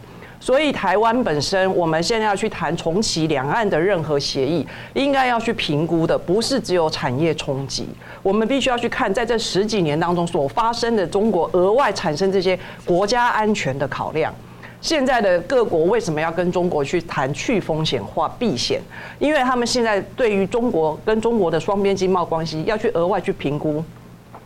[0.45, 7.87] 所以台湾本身，我们现在要去谈重启两岸的任何协议，应该要去评估的不是只有产业冲击，
[8.21, 12.55] 我们必须要去看在这十几年当中所发生的中国额外产生这些
[12.85, 14.31] 国家安全的考量。
[14.79, 18.79] 现在的各国为什么要跟中国去谈去风险化避险？
[19.17, 23.83] 因为他们现在对于中国跟中国的双边经贸关系要去额外去评估，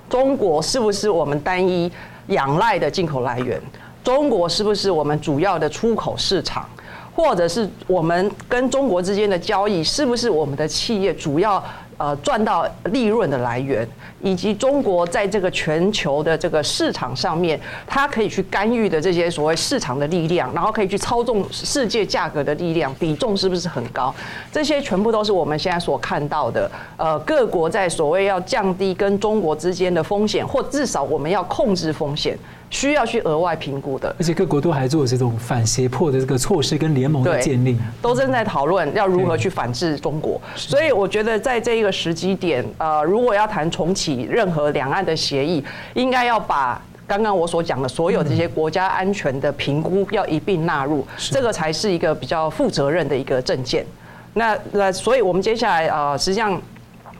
[0.09, 1.91] 中国是不是我们单一
[2.27, 3.61] 仰赖的进口来源？
[4.09, 6.67] 中国是不是我们主要的出口市场，
[7.15, 11.63] 或者是我们跟中国之间的交易，是不是我们的企业主要
[11.95, 13.87] 呃赚到利润的来源？
[14.21, 24.13] 以及中国在这个全球的这个市场上面，它可以去干预的这些所谓市场的力量，然后可以去操纵世界价格的力量比重是不是很高？
[24.51, 26.69] 这些全部都是我们现在所看到的。
[26.97, 32.37] 呃，各国在所谓要降低跟中国之间的风险，或至少我们要控制风险。
[32.71, 40.39] 需要去额外评估的，而且各国都还做这种反胁迫的这个措施跟联盟的建立，都正在讨论要如何去反制中国。
[40.55, 53.85] 所以我觉得在这一个时机点，呃，如果要谈重启任何两岸的协议，应该要把刚刚我所讲的所有这些国家安全的评估要一并纳入，这个才是一个比较负责任的一个证件。
[54.33, 56.61] 那那所以我们接下来啊，实际上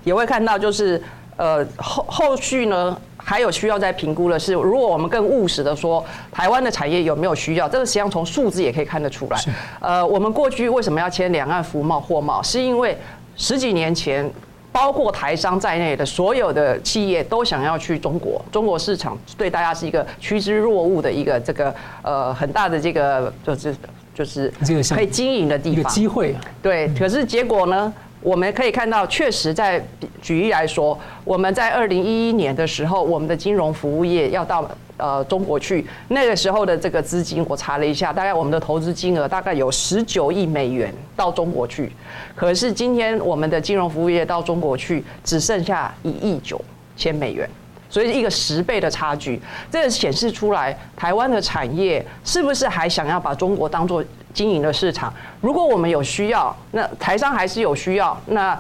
[0.04, 1.02] 也会看到，就是
[1.38, 2.98] 呃后后续呢。
[3.22, 7.70] 还有需要再评估的是，如果我们更务实的说，台湾的产业有没有需要？
[7.70, 9.40] 这个实际上从数字也可以看得出来。
[9.80, 12.42] 呃，我们过去为什么要签两岸服贸货贸？
[12.42, 12.98] 是因为
[13.36, 14.28] 十几年前，
[14.72, 23.76] 包括台商在内的所有的企业都想要去中国，中国市场对大家是一个趋之若鹜的一个这个呃很大的这个就是
[24.14, 24.54] 就是
[24.94, 26.36] 可以经营的地方，机会。
[26.62, 27.94] 对，可是结果呢？
[28.22, 29.82] 我们可以看到，确实在
[30.22, 41.92] 举例来说，我们在二零一一年的时候，我们的金融服务业要到呃中国去，那个时候的这个资金，我查了一下，大概我们的投资金额大概有十九亿美元到中国去。
[42.36, 46.62] 可是今天我们的金融服务业到中国去，只剩下一亿九
[46.96, 47.50] 千美元，
[47.90, 49.42] 所以一个十倍的差距。
[49.72, 58.58] 这显示出来，台湾的产业是不是还想要把中国当做经营的市场，如果我们有需要，那台商还是有需要，那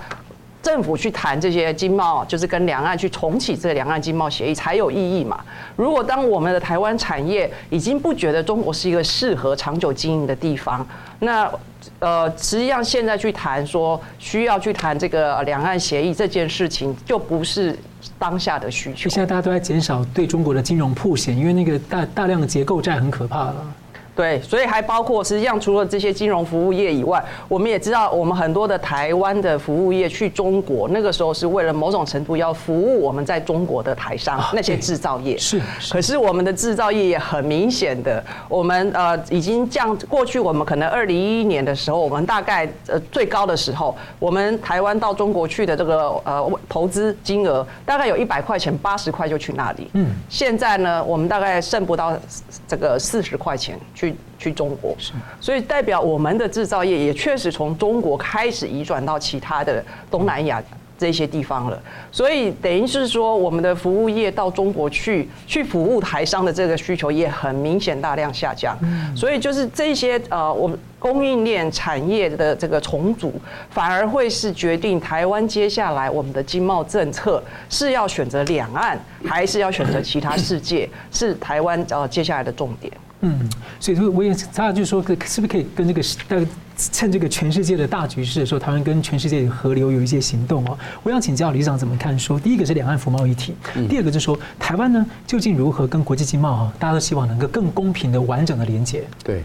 [0.61, 5.39] 政府去谈这些经贸，就是跟两岸去重启这个两岸经贸协议才有意义嘛。
[5.75, 10.85] 如果当我们的台湾产业已经不觉得中国是一个适合长久经营的地方，
[11.19, 11.49] 那
[11.99, 17.77] 呃，实际上现在去谈说需要去谈这个两岸协议这件事情，就不是
[18.17, 19.09] 当下的需求。
[19.09, 23.65] 现在大家都在减少对中国的金融铺险，因为那个大大量的结构债很可怕了。
[24.19, 35.37] 对，所以还包括实际上除了这些金融服务业以外，我们也知道，我们很多的台湾的服务业去中国，那个时候是为了某种程度要服务我们在中国的台商那些制造业。
[35.37, 35.61] 是。
[35.89, 39.97] 可是我们的制造业也很明显的，我们呃已经降。
[40.09, 49.89] 过去我们可能二零一一年的时候，我们大概呃最高的时候，我们台湾到中国去的这个呃投资金额大概有一百块钱，八十块就去那里。
[49.93, 50.07] 嗯。
[50.27, 52.13] 现在呢，我们大概剩不到
[52.67, 54.08] 这个四十块钱去。
[54.37, 54.95] 去中国，
[55.41, 60.63] 所以代表我们的制造业也确实从中国开始移转到其他的东南亚
[60.97, 61.81] 这些地方了。
[62.11, 68.77] 所以等于是说，我们的服务业到中国去去服务台商的这个需求也很明显大量下降。
[69.15, 73.33] 所以就是这些呃，我们供应链产业的这个重组，
[73.69, 82.91] 反而会是决定台湾接下来我们的经贸政策是要选择两岸，还是要选择其他世界，是台湾呃接下来的重点。
[83.21, 83.37] 嗯，
[83.81, 90.77] 所以说我也他就说，是不是可以跟这个呃，趁这个全世界的大局势的时候，台湾跟全世界的河流有一些行动哦。
[91.03, 92.17] 我想请教李长怎么看？
[92.17, 93.53] 说第一个是两岸服贸一体，
[93.89, 99.03] 第二个就是说台湾呢究竟如何跟国际经贸哈，大家都希望能够更公平的、完整的连接。
[99.21, 99.43] 对，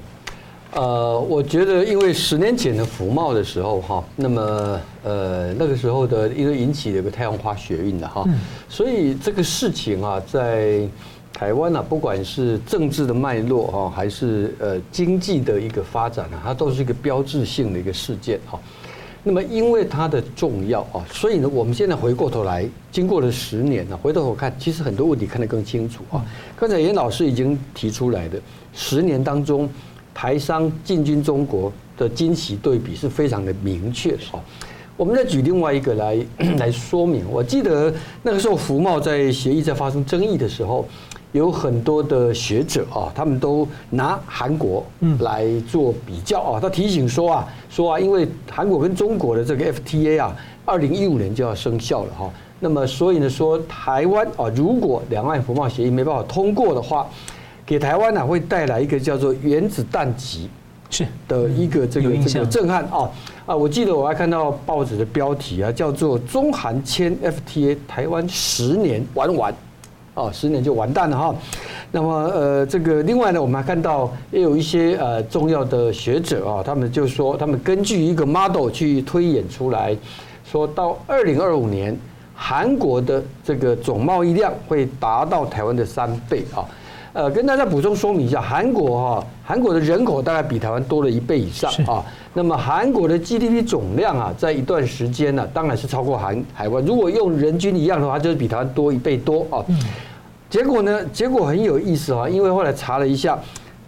[0.74, 8.24] 呃，我觉得因为十年前的服贸的时候哈，那么呃那个时候的因为引起了一个太阳花学运的哈，
[8.68, 10.86] 所以这个事情啊在。
[11.34, 18.56] 台湾啊，不管是政治的脉络哈，还是呃经济的一个发展啊，它都是一个标志性的一个事件哈。
[19.24, 26.24] 那么因为它的重要啊，所以呢，我们现在回过头来，经过了十年呢，回头我看，其实很多问题看得更清楚啊。
[26.56, 28.40] 刚才严老师已经提出来的，
[28.72, 29.68] 十年当中，
[30.14, 34.18] 台商进军中国的惊喜对比是非常的明确的。
[34.96, 36.24] 我们再举另外一个来
[36.60, 37.92] 来说明，我记得
[38.22, 40.86] 那个时候服贸在协议在发生争议的时候。
[41.34, 44.86] 有很多的学者啊，他们都拿韩国
[45.18, 46.60] 来做比较啊。
[46.60, 52.30] 他提醒说啊，说啊，因为韩国跟中国的这个 FTA 啊，二零一五年就要生效了哈。
[52.60, 57.04] 那么所以呢，说台湾啊，如果两岸服贸协议没办法通过的话，
[57.66, 60.48] 给台湾呢会带来一个叫做原子弹级
[60.88, 63.10] 是的一个这个这个震撼啊
[63.44, 63.56] 啊！
[63.56, 69.52] 我记得我还看到报纸的标题啊，叫做中韩签 FTA，台湾十年玩完。
[70.14, 71.34] 哦，十年就完蛋了哈。
[71.90, 79.96] 那么呃，这个另外呢，我们还看到也有一些呃重要的学者啊，他们就说，他们根据一个 model 去推演出来，
[80.44, 81.96] 说到二零二五年，
[82.34, 86.64] 韩国的这个总贸易量会达到台湾的三倍啊。
[87.12, 92.04] 呃，跟大家补充说明一下，韩国哈，韩国的人口大概比台湾多了一倍以上啊。
[92.32, 96.84] 那么韩国的 GDP 总量啊，在一段时间呢，当然是超过韩海湾。
[96.84, 99.62] 如果用人均一样的话，就是比台湾多一倍多啊。
[100.54, 103.36] 结果呢，结果很有意思啊，因为后来查了一下，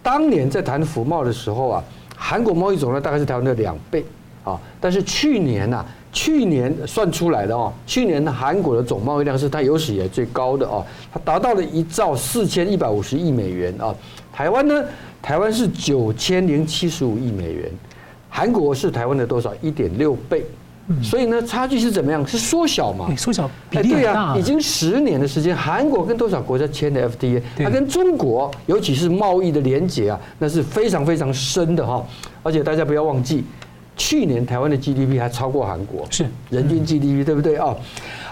[0.02, 1.84] 当年在谈服贸的时候啊，
[2.16, 4.04] 韩国贸易总量大概是台湾的两倍
[4.42, 4.60] 啊。
[4.80, 13.94] 但是去年呐，去年算出来的哦，去年韩国的总贸易量是它有史以来最高的哦，它达到了一兆四千一百五十亿美元啊。
[14.32, 14.84] 台湾呢，
[15.22, 17.70] 台湾是九千零七十五亿美元。
[18.28, 19.54] 韩国是台湾的多少？
[19.62, 20.44] 一点六倍
[21.02, 22.24] 所以呢，差距是怎么样？
[22.26, 23.08] 是缩小嘛？
[23.16, 24.36] 缩小比例很大。
[24.36, 27.42] 已经十年的时间，韩国跟多少国家签的 FTA？
[27.58, 32.06] 它跟中国，尤其是贸易的连结啊，那是非常非常深的哈。
[32.42, 33.44] 而且大家不要忘记，
[33.96, 37.74] 去年台湾的 GDP 还超过韩国，是人均 GDP，对不对啊？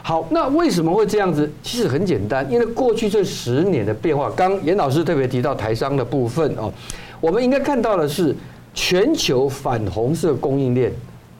[0.03, 1.51] 好，那为什么会这样子？
[1.63, 6.73] 其实很简单，因为过去这十年的变化，刚严老师特别提到台商的部分哦，
[7.21, 8.37] 我们应该看到的是
[8.75, 10.93] 全球反红色供应链。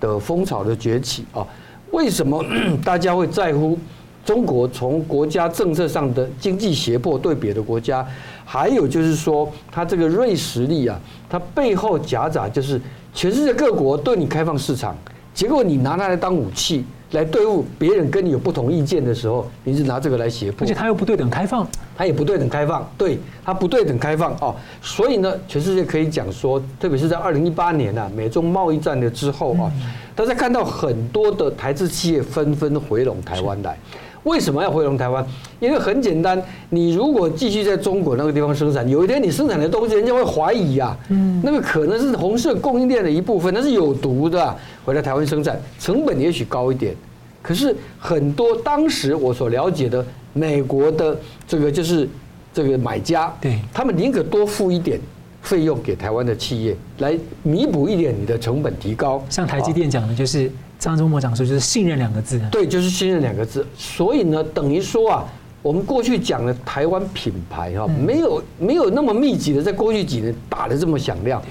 [0.09, 1.47] 的风潮的崛起啊，
[1.91, 2.45] 为什么
[2.85, 3.79] 大家会在乎
[4.25, 8.07] 中国从国家政策上的经济胁迫对别的国家？
[8.45, 12.81] 还有就是说，它这个锐实力啊，它背后夹杂就是
[13.15, 14.97] 全世界各国对你开放市场，
[15.33, 16.85] 结果你拿它来当武器。
[17.15, 29.71] 来对付别人跟你有不同意见的时候，你是拿这个来胁迫，而且它又不对等开放，它也不对等开放，对，它不对等开放哦，所以呢，全世界可以讲说，特别是在二零一八年啊，美中贸易战的之后啊，
[30.15, 33.79] 大家看到很多的台资企业纷纷回笼台湾来。
[34.25, 35.25] 为什么要回笼台湾？
[35.61, 46.95] 因为很简单，你如果继续在中国那个地方生产，有一天你生产的东西，人家会怀疑啊，嗯，那个可能是红色供应链的一部分，那是有毒的，回来台湾生产，成本也许高一点。
[47.41, 52.09] 可是很多当时我所了解的美国的这个就是
[52.53, 54.99] 这个买家，对，他们宁可多付一点
[55.43, 59.23] 费用给台湾的企业，来弥补一点你的成本提高。
[59.29, 60.51] 像台积电讲的就是。
[60.85, 62.39] 张忠谋讲说，就是信任两个字。
[62.51, 63.67] 对，就是信任两个字。
[63.77, 65.25] 所以呢，等于说啊，
[65.63, 71.43] 我们过去讲的台湾品牌哈，没有没有那么密集的，在过去几年打的这么响亮。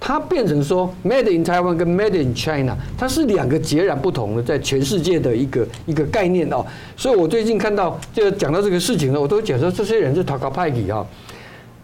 [0.00, 6.64] 它变成说，Made in Taiwan 跟 Made in China，它是两个截然不同的，在全世界的一个一个概念哦。
[6.96, 11.04] 所以我最近看到，就讲到这个事情呢，我都讲说这些人是讨好派系啊，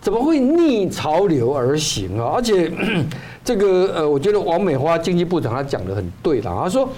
[0.04, 2.34] 怎么会逆潮流而行啊？
[2.36, 2.70] 而且。
[3.44, 6.60] 这个呃，我觉得王美花经济部长他讲的很对了。
[6.62, 6.88] 他说，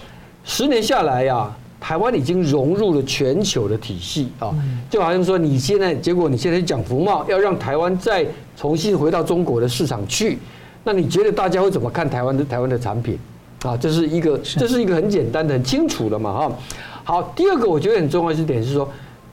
[0.44, 4.54] 十年下来呀，台湾已经融入了全球的体系啊，
[4.88, 8.24] 就好像说你现在结果你现在讲服贸，要让台湾再
[8.56, 10.38] 重新回到中国的市场去，
[10.84, 13.18] 那你觉得大家会怎么看台湾的台湾的产品
[13.64, 13.76] 啊？
[13.76, 16.52] 这是一个这是一个很简单的、很清楚的嘛哈。
[17.02, 18.88] 好，第二个我觉得很重要一点是说，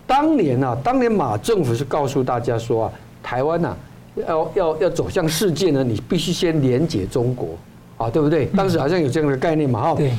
[0.08, 2.92] 当年啊，当年马政府是告诉大家说啊，
[3.24, 3.76] 台湾呐。
[4.28, 7.48] 要要要走向世界呢，你必须先连接中国，
[7.98, 8.46] 啊，对不对？
[8.56, 9.96] 当时好像有这样的概念嘛，哈。
[9.96, 10.12] 对。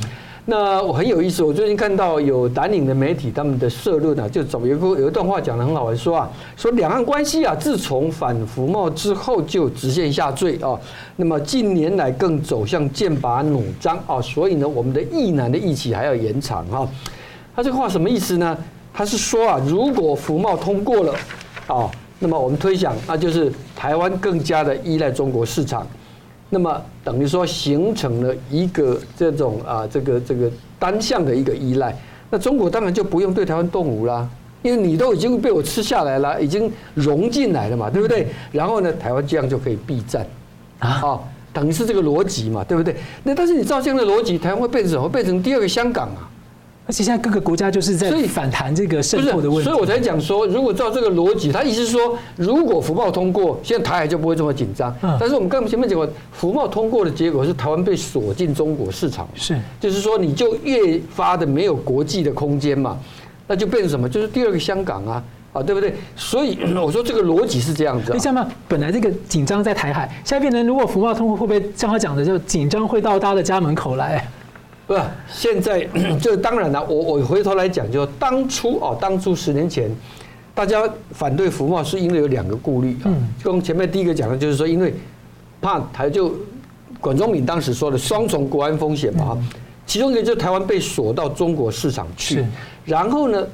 [0.47, 10.77] 那我很有意思，我最近看到有南岭的媒体他们的社论啊，就总有个有一段话讲得很好玩，说啊，说两岸关系啊，自从反服贸之后就直线下坠啊，
[11.15, 16.85] 那么近年来更走向剑拔弩张啊，所以呢，我们的意难的役期还要延长哈。
[17.55, 18.57] 他这个话什么意思呢？
[18.93, 21.15] 他是说啊，如果服贸通过了，
[21.67, 21.89] 啊。
[22.19, 25.85] 那么我们推想，那就是台湾更加的依赖中国市场，
[26.49, 30.49] 那么等于说形成了一个这种啊，这个这个
[30.79, 31.95] 单向的一个依赖。
[32.29, 34.27] 那中国当然就不用对台湾动武啦，
[34.63, 38.27] 因为你都已经被我吃下来了，已经融进来了嘛，对不对？
[38.51, 40.25] 然后呢，台湾这样就可以避战
[40.79, 41.19] 啊，
[41.53, 42.95] 等于是这个逻辑嘛，对不对？
[43.23, 45.07] 那但是你照这样的逻辑，台湾会变成什么？
[45.07, 46.29] 变成第二个香港啊？
[46.87, 54.95] 而且现在各个国家就是在反弹这个渗透的问题，所以我才讲说，如果照这个逻辑，他意思是说，如果服贸通过，现在台海就不会这么紧张。
[55.19, 62.99] 但是我们刚前面讲过，服贸通过的结果是台湾被锁进中国市场，是，就是说你就越发的没有国际的空间嘛，
[63.47, 64.07] 那就变成什么？
[64.07, 65.95] 就是第二个香港啊，啊，对不对？
[66.15, 68.11] 所以 我说这个逻辑是这样子。
[68.13, 74.23] 你想嘛，本来这个紧张在台海，现在变成如果服贸通过，会不会像他讲的，就紧张会到大家的家门口来？
[74.87, 75.87] 不是，现在
[76.21, 79.89] 这当然了，我我回头来讲，就当初哦，当初十年前，
[80.53, 83.11] 大家反对服贸是因为有两个顾虑啊。
[83.43, 84.93] 跟前面第一个讲的就是说，因为
[85.61, 86.35] 怕台就
[86.99, 89.37] 管中敏当时说的双重国安风险嘛，
[89.85, 92.43] 其中一个就是台湾被锁到中国市场去，
[92.85, 93.45] 然后呢。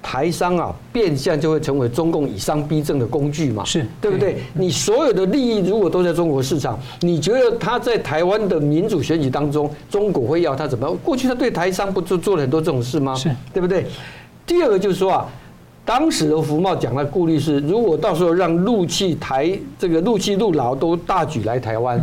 [0.00, 4.38] 台商啊，变相就会成为中共以商逼政的工具嘛，是对不对？
[4.54, 10.96] 你所有的利益如果都在中国市场，你觉得他在台湾的民主选举当中，中国会要他怎么样？
[11.04, 13.14] 过去他对台商不就做了很多这种事吗？
[13.14, 13.84] 是对不对？
[14.46, 15.28] 第二个就是说啊，
[15.84, 22.00] 当时的福茂讲的顾虑是，如果到时候让陆企台这个陆企陆劳都大举来台湾，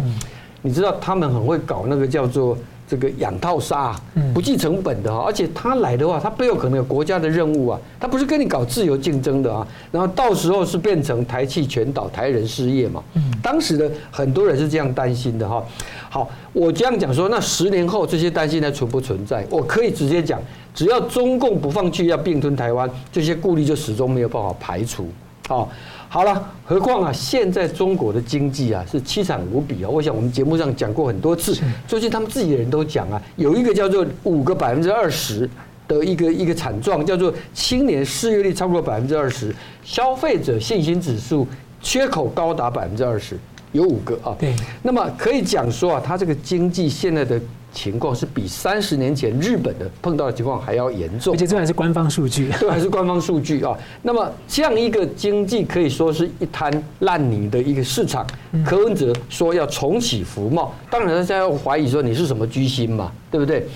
[0.62, 2.58] 你知道他们很会搞那个叫做。
[2.96, 3.94] 这个养套杀，
[4.34, 13.04] 不计成本的哈，而且他来的话，他背后可能有国家的任务啊，他不是跟你搞自由竞争的啊，然后到时候是变成台企全倒，台人失业嘛。
[13.44, 15.62] 当时的很多人是这样担心的哈。
[16.10, 19.46] 好，我这样讲说，那十年后这些担心还存不存在？
[19.50, 20.40] 我可以直接讲，
[20.74, 25.10] 只要中共不放弃要并吞台湾，这些顾虑就始终没有办法排除。
[25.50, 25.70] 好。
[26.16, 29.90] 好了，何况啊，现在中国的经济啊是凄惨无比啊！
[29.90, 31.54] 我想我们节目上讲过很多次，
[31.90, 35.50] 最近他们自己的人都讲啊，有一个叫做五个百分之二十
[35.90, 39.54] 的一个一个惨状，叫做青年失业率超过百分之二十，
[39.84, 41.46] 消费者信心指数
[41.82, 43.38] 缺口高达百分之二十，
[43.74, 44.34] 有五个啊。
[44.40, 47.38] 对，那么可以讲说啊，它这个经济现在的。
[47.76, 53.78] 情况是比三十年前日本的碰到的情况还要严重，而且这还是官方数据， 对，还是官方数据啊。
[54.02, 58.26] 那么这样一个经济可以说是一滩烂泥的一个市场，
[58.66, 63.68] 柯文哲说要重启服贸，当然大家要怀疑说你是什么居心嘛，对不对？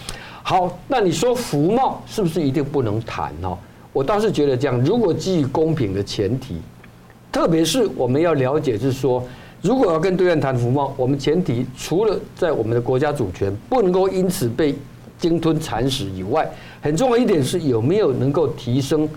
[0.41, 3.57] 好，那你说服贸是不是一定不能谈哦？
[3.91, 6.61] 我倒是觉得这样，如果基于公平的前提，
[7.31, 9.21] 特别是我们要了解是说。
[9.61, 14.73] 如果要跟对岸谈服贸，我们前提除了在我们的国家主权不能够因此被
[15.17, 16.49] 鲸吞蚕食以外，
[16.81, 19.07] 很重要一点是有没有能够提升、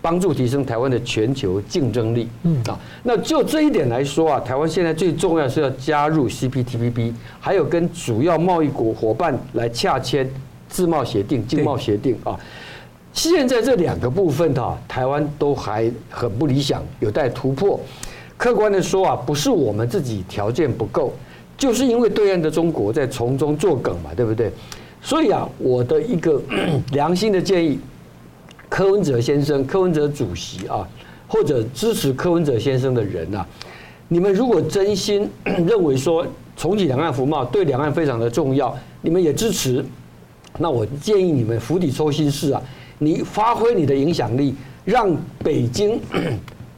[0.00, 2.28] 帮助提升台湾的全球竞争力。
[2.42, 10.28] 嗯啊，那就这一点来说啊，台湾现在最重要是要加入 CPTPP，还有跟主要贸易国伙伴来洽签
[10.68, 12.36] 自贸协定、经贸协定啊。
[13.12, 17.78] 现在这两个部分哈，台湾都还很不理想，有待突破。
[18.42, 21.12] 客观的说啊，不是我们自己条件不够，
[21.56, 24.50] 就是因为对岸的中国在从中作梗嘛，对不对？
[25.00, 26.42] 所以啊，我的一个
[26.90, 27.78] 良心的建议，
[28.68, 30.84] 柯文哲先生、柯文哲主席啊，
[31.28, 33.46] 或者支持柯文哲先生的人啊，
[34.08, 35.30] 你们如果真心
[35.64, 36.26] 认为说
[36.56, 39.84] 重启两岸服贸对两岸非常的重要，你们也支持，
[40.58, 42.60] 那我建议你们釜底抽薪式啊，
[42.98, 44.52] 你发挥你的影响力，
[44.84, 46.00] 让北京。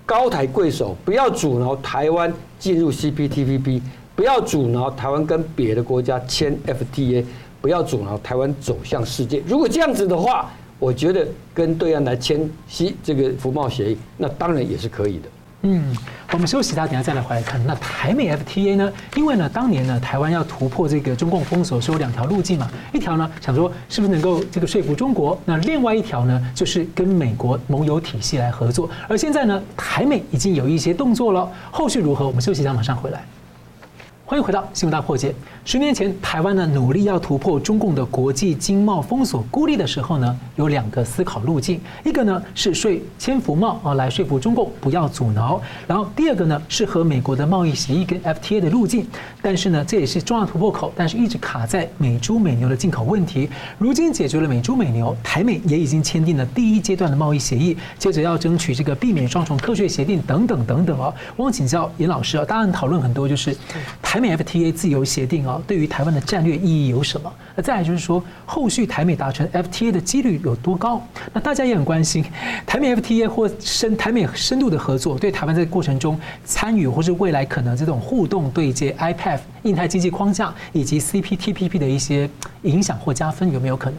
[0.07, 3.81] 高抬贵手，不要阻挠台湾进入 CPTPP，
[4.15, 7.25] 不要阻挠台湾跟别的国家签 FTA，
[7.61, 9.43] 不要阻挠台湾走向世界。
[9.47, 15.29] 如果这样子的话，我觉得跟对岸来签 C 这个服贸协议，那当然也是可以的。
[15.67, 15.83] 嗯，
[16.31, 17.59] 我们休息一下，等下再来回来看。
[17.67, 18.93] 那台美 FTA 呢？
[19.17, 22.71] 因为呢，当年呢，台湾要突破这个中共封锁，是有两条路径嘛。
[22.93, 25.41] 一条呢，想说是不是能够这个说服中国？
[25.47, 28.91] 那另外一条呢，就是跟美国盟友体系来合作。
[29.09, 31.51] 而现在呢，台美已经有一些动作了。
[31.71, 32.27] 后续如何？
[32.27, 33.25] 我们休息一下，马上回来。
[34.35, 35.33] 欢迎回到新闻大破解。
[35.65, 41.81] 十年前，台湾呢努力要突破中共的国际经贸封锁孤立的时候呢，有两个思考路径。
[42.05, 49.07] 一个呢是说签服贸啊，来说服中共不要阻挠；然后第二个呢是和美国的贸易协议跟 FTA 的路径。
[49.41, 53.49] 但是呢，这也是重要突破口，但是一直卡在美猪美牛的进口问题。
[53.79, 61.15] 如今解决了美猪美牛，台美也已经签订了第一阶段的贸易协议，接着要争取这个避免双重课税协定等等等等哦。
[61.37, 63.57] 我请教尹老师啊，当然讨论很多，就是
[64.03, 67.31] 台美 FTA 自由协定啊，对于台湾的战略意义有什么？
[67.55, 71.07] 那再来就是说，后续台美达成 FTA 的几率有多高？
[71.35, 72.25] 那大家也很关心，
[72.65, 82.29] 台美 FTA 或深台美深度的合作，对台湾在过程中参与或是未来可能这种互动对接 IPEF 印太经济框架以及 CPTPP 的一些
[82.63, 83.99] 影响或加分，有没有可能？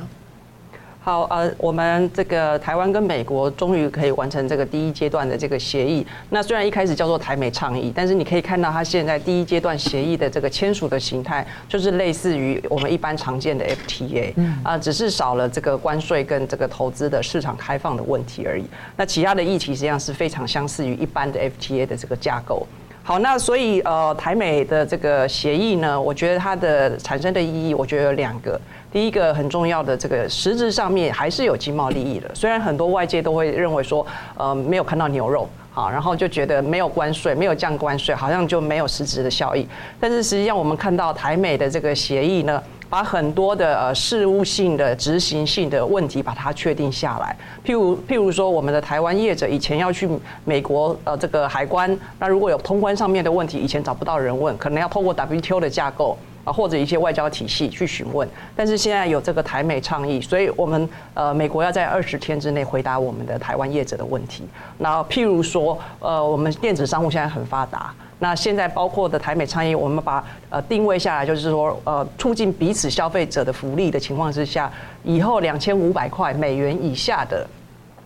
[1.06, 6.04] 好，呃，我们这个台湾跟美国终于可以完成这个第一阶段的这个协议。
[6.32, 14.34] 那虽然一开始叫做台美倡议，但是你可以看到它现在第一阶段协议的这个签署的形态，就是类似于我们一般常见的 FTA，
[14.64, 18.64] 啊，只是少了这个关税跟这个投资的市场开放的问题而已。
[18.98, 22.66] 那其他的议题实际上是非常相似于一般的 FTA 的这个架构。
[23.04, 28.60] 好，那所以呃，台美的这个协议呢，我觉得它的产生的意义，我觉得有两个。
[28.96, 39.68] 第一个很重要的这个实质上面还是有经贸利益的，虽然很多外界都会认为说，呃，没有看到牛肉，好，然后就觉得没有关税，没有降关税，好像就没有实质的效益。
[40.00, 47.36] 但是实际上我们看到台美的这个协议呢，把很多的呃事务性的执行性的问题把它确定下来。
[47.66, 50.10] 譬如譬如说，我们的台湾业者以前要去
[50.46, 56.18] 美国呃这个海关，那如果有通关上面的问题，以前找不到人问，可能要透过 WTO 的架构。
[56.46, 58.26] 啊，或者一些外交体系去询问，
[58.56, 64.48] 但是现在有这个台美倡议，所以我们呃，美国要在二十天之内回答我们的台湾业者的问题。
[64.78, 74.72] 那譬如说，呃，我们电子商务现在很发达，那现在包括的台美倡议，我们把呃定位下来，就是说呃，促进彼此消费者的福利的情况之下，
[75.04, 77.46] 以后两千五百块美元以下的。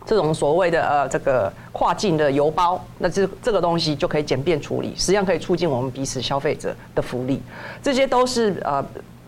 [0.09, 7.39] 这种所谓的呃这个跨境的邮包，那这这个东西就可以简便处理，实际上可以促进我们彼此消费者的福利，
[7.83, 8.83] 这些都是呃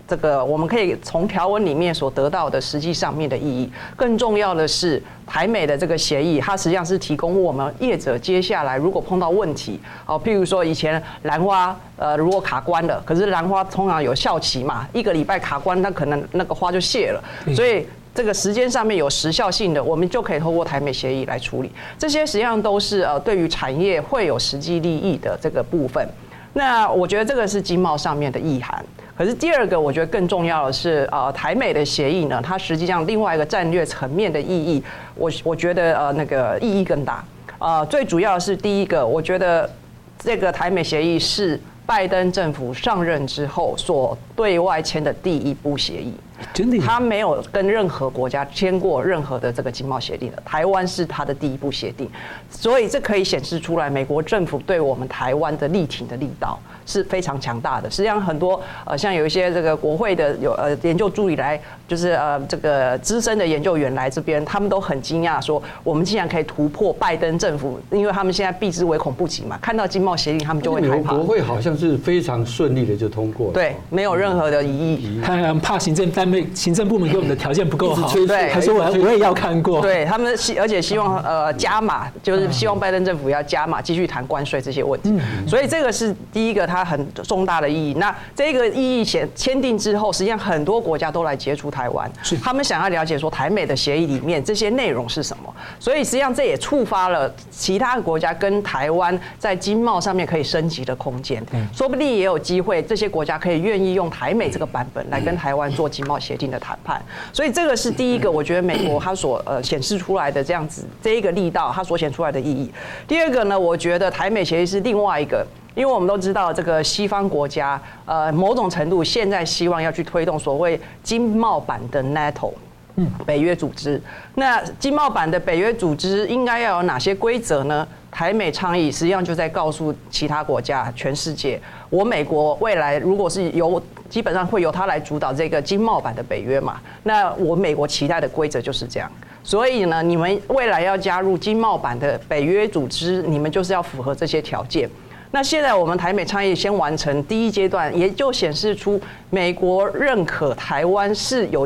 [0.07, 3.71] 这个我们可以从条文里面所得到的实际上面的意义。
[3.95, 17.23] 更重要的是，台美的这个协议，它实际上是提供我们业者接下来如果碰到问题，哦，譬如说以前兰花呃如果卡关了，可是兰花通常有效期嘛，一个礼拜卡关，那可能那个花就谢了，
[17.55, 17.85] 所以。
[18.13, 21.71] 这个时间上面有时效性的，我们就可以透过台美协议来处理。
[21.97, 26.05] 这些实际上都是呃对于产业会有实际利益的这个部分。
[26.53, 28.83] 那我觉得这个是经贸上面的意涵。
[29.17, 34.83] 可是第二个，我觉得更重要的是，呃，台美的协议呢，它实际上另外一个战略层面的意义，
[35.15, 37.23] 我我觉得呃那个意义更大。
[37.59, 39.69] 呃，最主要的是第一个，我觉得
[40.17, 46.13] 这个台美协议是拜登政府上任之后所对外签的第一步协议。
[46.53, 52.09] 真的，他没有跟任何国家签过任何的这个经贸协定的，台湾是他的第一步协定，
[52.49, 56.59] 所以这可以显示出来，美国政府对我们台湾的力挺的力道。
[56.85, 57.89] 是非常强大的。
[57.89, 71.13] 实际上，很多呃，像有一些这个国会的有呃研究助理来，就是呃这个资深的研究员来这边，他们都很惊讶说，我们竟然可以突破拜登政府，因为他们现在避之唯恐不及嘛，看到经贸协定他们就会害怕。
[71.13, 75.21] 国会好像是非常顺利的就通过了，对，没有任何的疑义。
[75.23, 85.13] 他很怕行政单位、行政部门给我们的条件不够好， 对，他说我我也要看过，对他们希而且希望呃加码，就是希望拜登政府要加码继续谈关税这些问题，
[85.47, 87.93] 所以这个是第一个它很重大的意义。
[87.95, 92.09] 那这个意义签签订之后，实际上很多国家都来接触台湾，
[92.41, 101.43] 他们想要了解说台美的协议里面这些内容是什么，所以实际上这也触发了其他国家跟台湾在经贸上面可以升级的空间，
[101.73, 107.01] 说不定也有机会这些国家可以愿意用台美这个版本来跟台湾做经贸协定的谈判。
[107.33, 112.71] 所以这个是第一个，我觉得美国它所呃显示出来的这样子这一个力道，它所显出来的意义。
[113.07, 122.51] 第二个呢，我觉得台美协议是另外一个，因为我们都知道这个西方国家呃某种程度现在希望要去推动所谓经贸版的 NATO，
[122.95, 124.01] 嗯，北约组织。
[124.35, 127.87] 那经贸版的北约组织应该要有哪些规则呢？
[128.11, 131.57] 台美倡议实际上就在告诉其他国家、全世界，
[131.89, 139.09] 我美国未来如果是由基本上会由他来主导这个经贸版的北约嘛，那我美国期待的规则就是这样。
[139.45, 144.89] 所以呢，你们未来要加入经贸版的北约组织，你们就是要符合这些条件。
[145.33, 151.65] 那现在我们台美倡议先完成第一阶段，也就显示出美国认可台湾是有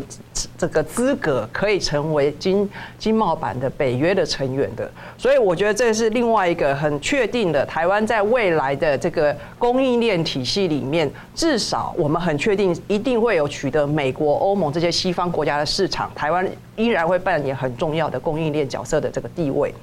[0.56, 4.88] 这个资格可以成为经经贸版的北约的成员的。
[5.18, 19.74] 所以我觉得这是另外一个很确定的，台湾在未来的这个供应链体系里面，至少我们很确定一定会有取得美国、欧盟这些西方国家的市场，台湾依然会扮演很重要的供应链角色的这个地位。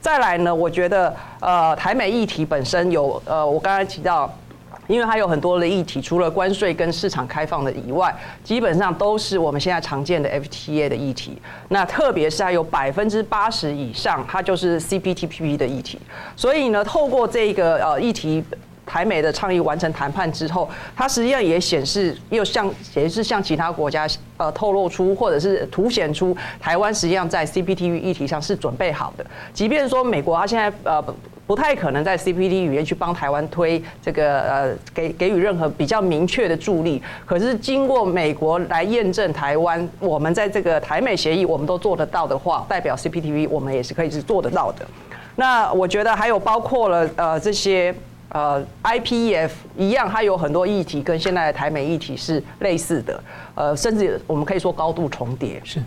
[0.00, 4.32] 再来呢，我觉得呃，台美议题本身有呃，我刚才提到，
[4.86, 11.36] 因为它有很多的议题，除了关税跟市场开放的以外，基本上都是我们现在常见的 FTA 的议题。
[11.68, 15.98] 那特别是它有百分之八十以上，它就是 CPTPP 的议题。
[16.34, 18.42] 所以呢，透过这个呃议题。
[18.90, 24.04] 台美的倡议完成谈判之后，它实际上也显示，又向也是向其他国家
[24.36, 29.24] 呃透露出，或者是凸显出台湾实际上在 CPTPP 议题上是准备好的。
[29.54, 31.00] 即便说美国它现在呃
[31.46, 44.84] 不太可能在 CPTPP 里面去帮台湾推这个呃给给予任何比较明确的助力，可是经过美国来验证台湾，我们在这个台美协议我们都做得到的话，代表 CPTV 我们也是可以是做得到的。
[45.36, 47.94] 那我觉得还有包括了呃这些。
[48.30, 53.22] 呃，IPEF 一样，它有很多议题跟现在的台美议题是类似的，
[53.54, 55.60] 呃，甚至我们可以说高度重叠。
[55.64, 55.82] 是。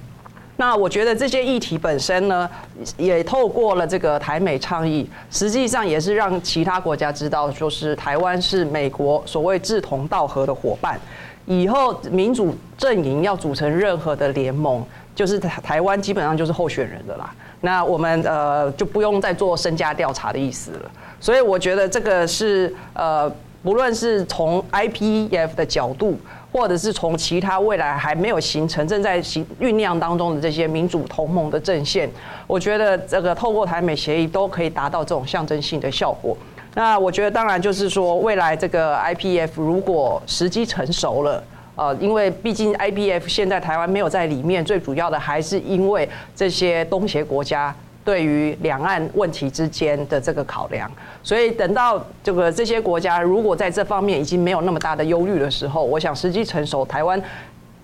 [0.55, 2.47] 那我觉得这些议题本身呢，
[2.95, 10.99] 也透过了这个台美倡议，实际上也是让其他国家知道，就是台湾是美国所谓志同道合的伙伴。
[11.45, 14.85] 以后民主阵营要组成任何的联盟，
[15.15, 17.33] 就是台台湾基本上就是候选人的啦。
[17.61, 20.91] 那我们呃就不用再做身家调查的意思了。
[21.24, 23.32] 所以我觉得这个是呃，
[23.63, 26.19] 不论是从 IPF 的角度，
[26.51, 32.09] 或者是从其他未来还没有形成、正在形酝酿当中的这些民主同盟的阵线，
[32.45, 36.38] 我觉得这个透过台美协议都可以达到这种象征性的效果。
[36.76, 41.41] 那我觉得当然就是说，未来这个 IPF 如果时机成熟了，
[41.78, 47.74] 呃，因为毕竟 IPF 现在台湾没有在里面，最主要的还是因为这些东协国家。
[48.04, 50.91] 对于两岸问题之间的这个考量，
[51.22, 57.22] 所以等到这个这些国家如果在这方面已经没有那么大的忧虑的时候，我想时机成熟，台湾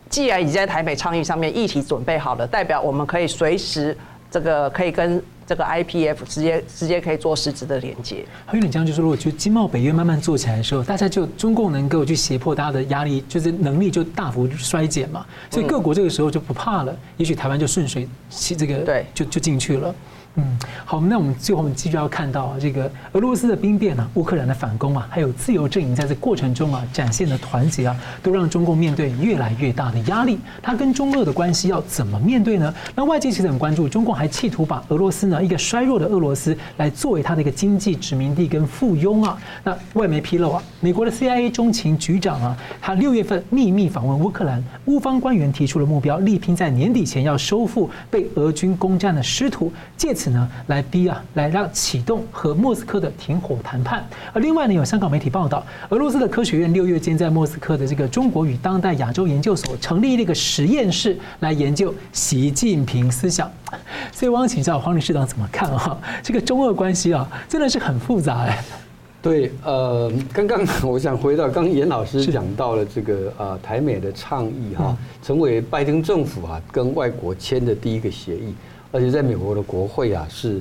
[0.10, 3.96] 既然已经在台北倡议上面议题准备好了，代表我们可以随时
[4.30, 8.24] 这个可以跟这个 IPF 直接直接可以做实质的连接。
[8.45, 19.95] 还有点这样，就是如果就经贸北约慢慢做起来的时候，大家就中共能够去胁迫大家的压力，就是能力就大幅衰减嘛，所以各国这个时候就不怕了，也许台湾就顺水这个对就就进去了。
[20.40, 30.40] 嗯，好，那我们最后我们继续要看到这个俄罗斯的兵变啊，乌克兰的反攻啊，还有自由阵营在这过程中啊展现的团结啊，都让中共面对越来越大的压力。
[30.62, 32.74] 他跟中俄的关系要怎么面对呢？
[32.96, 39.38] 那外界其实很关注，中共还企图把俄罗斯呢一个衰弱的俄罗斯来作为他的一个经济殖民地跟附庸啊。
[39.66, 50.29] 那外媒披露啊，美国的 CIA 中情局长啊，他六月份秘密访问乌克兰，乌方官员提出了目标，力拼在年底前要收复被俄军攻占的失土，借此。
[50.32, 54.08] 呢，来逼啊，来让启动和莫斯科的停火谈判。
[54.34, 63.50] 而另外呢，有香港媒体报道，俄罗斯的科学院六月间在莫斯科的这个中国与当代亚洲研究所成立了一个实验室，来研究习近平思想。
[64.12, 65.98] 所以，我想请教黄理事长怎么看啊？
[66.24, 68.64] 这个中俄关系啊，真的是很复杂哎。
[69.22, 78.56] 对，呃，刚刚我想回到刚严老师讲到了这个呃台美的倡议哈，成为拜登政府啊跟外国签的第一个协议。
[78.92, 80.60] 而且在美国的国会啊，是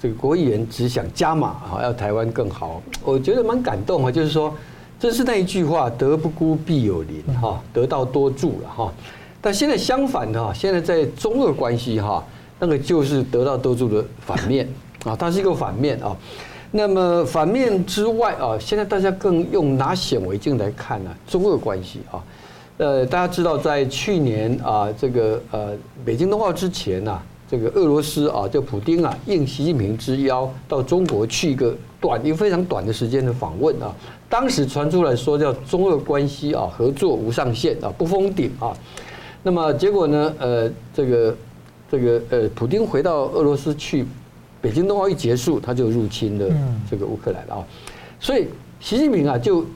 [0.00, 2.82] 这个国议员只想加码啊，要台湾更好。
[3.02, 4.54] 我觉得蛮感动啊，就是说，
[4.98, 8.92] 这是那一句话“德不孤，必有邻”哈，得道多助了哈。
[9.40, 12.22] 但现在相反的哈，现在在中俄关系哈，
[12.58, 14.68] 那个就是得道多助的反面
[15.04, 16.16] 啊，它是一个反面啊。
[16.70, 22.22] 那么反面之外啊，现在大家更用拿显微镜来看呢，中俄关系啊。
[22.76, 25.70] 呃，大家知道在去年啊，这个呃
[26.04, 27.20] 北京冬奥之前呐。
[27.50, 33.92] 这个俄罗斯啊，叫普丁啊，应习近平之邀到中国去一个短一个非常短的时间的访问啊。
[34.28, 38.72] 当时传出来说叫中俄关系啊，合作无上限啊，不封顶啊。
[39.42, 40.32] 那么结果呢？
[40.38, 41.36] 呃，这个
[41.90, 44.06] 这个呃，普丁回到俄罗斯去，
[44.60, 46.46] 北京冬奥一结束，他就入侵了
[46.88, 47.66] 这个乌克兰啊。
[48.20, 48.46] 所以
[48.78, 49.66] 习近平啊，就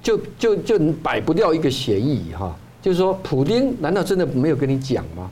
[0.00, 5.28] 就就就摆不掉一个协议哈，就是说，普丁难道真的没有跟你讲吗？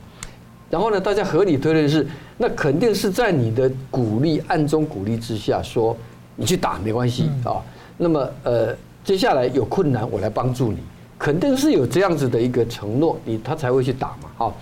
[0.73, 2.07] 然后呢，大家合理推论是，
[2.39, 5.95] 那肯定是在你的鼓励、暗中鼓励之下，说
[6.35, 7.61] 你去打没关系啊。
[7.99, 10.79] 那么呃，接下来有困难我来帮助你，
[11.19, 14.31] 肯定是有这样子的一个承诺，你他才会去打嘛。
[14.35, 14.57] 好，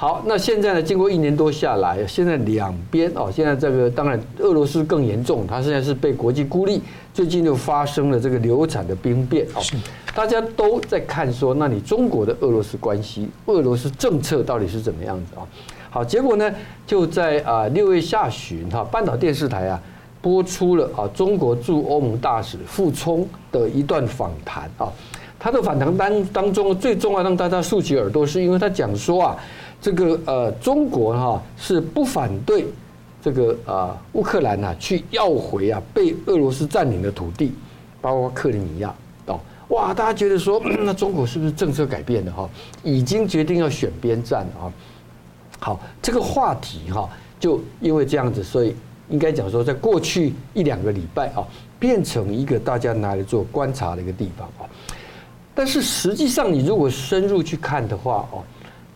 [0.00, 6.80] 好，那现在呢，经过一年多下来，现在两边哦，现在这个当然俄罗斯更严重，它现在是被国际孤立，
[7.12, 9.60] 最近又发生了这个流产的兵变哦。
[10.14, 15.44] 大家都在看说，那你中国的俄罗斯关系、俄罗斯政策到底是怎么样子啊？
[15.90, 16.50] 好，结果呢，
[16.86, 19.78] 就在啊六月下旬哈，半岛电视台啊
[20.22, 24.90] 播出了啊中国驻欧盟大使傅聪的一段访谈啊。
[25.38, 29.36] 他的访谈当当中最重要让大家竖起耳朵，是因为他讲说啊，
[29.80, 32.66] 这个呃中国哈是不反对
[33.22, 37.52] 这个啊乌克兰呐去要回啊被俄罗斯占领的土地，
[38.00, 38.94] 包括克里米亚
[39.26, 39.40] 哦。
[39.68, 42.48] 哇，大家觉得说， 那中国是不是政策改变了哈？
[42.82, 44.72] 已经决定要选边站了啊。
[45.58, 47.08] 好，这个话题哈，
[47.38, 48.74] 就因为这样子，所以
[49.08, 51.46] 应该讲说，在过去一两个礼拜啊，
[51.78, 54.68] 变成一个大家拿来做观察的一个地方啊。
[55.54, 58.42] 但是实际上，你如果深入去看的话哦，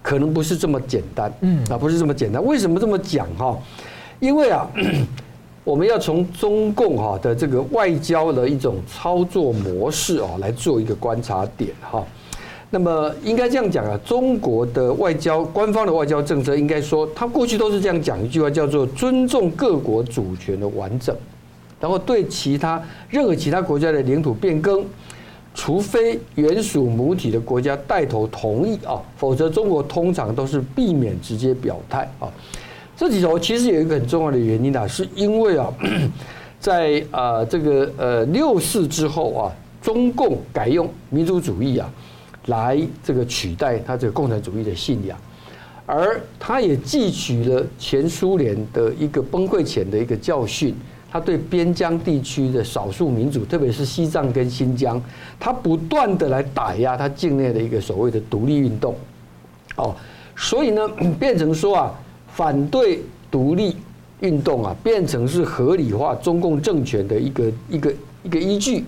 [0.04, 2.44] 可能不是这么简单，嗯啊，不是这么简单。
[2.44, 3.58] 为什么这么讲哈？
[4.20, 4.68] 因为啊。
[5.64, 12.04] 我们要从中共哈的这个外交的一种操作模式啊来做一个观察点哈。
[12.68, 21.16] 那么应该这样讲啊，中国的外交官方的外交政策应该说，他过去都是这样讲一句话，叫做尊重各国主权的完整，
[21.80, 22.78] 然后对其他
[23.08, 24.84] 任何其他国家的领土变更，
[25.54, 32.28] 除非原属母体的国家带头同意啊，否则中国通常都是避免直接表态啊。
[32.96, 35.72] 这里头其实有一个很重要的原因啊，是因为啊，
[36.58, 41.88] 在啊这个呃六四之后啊，中共改用民族主义啊，
[42.46, 45.16] 来这个取代他这个共产主义的信仰，
[45.86, 50.74] 而他也汲取了前苏联的一个崩溃前的一个教训，
[51.14, 55.00] 他对边疆地区的少数民族，特别是西藏跟新疆，
[55.38, 58.96] 他不断的来打压他境内的一个所谓的独立运动，
[59.76, 59.94] 哦，
[60.34, 60.88] 所以呢，
[61.18, 61.94] 变成说啊。
[62.26, 63.00] 反对
[63.30, 63.76] 独立
[64.18, 67.94] 运动啊，变成是合理化中共政权的一个一个
[68.24, 68.84] 一个依据。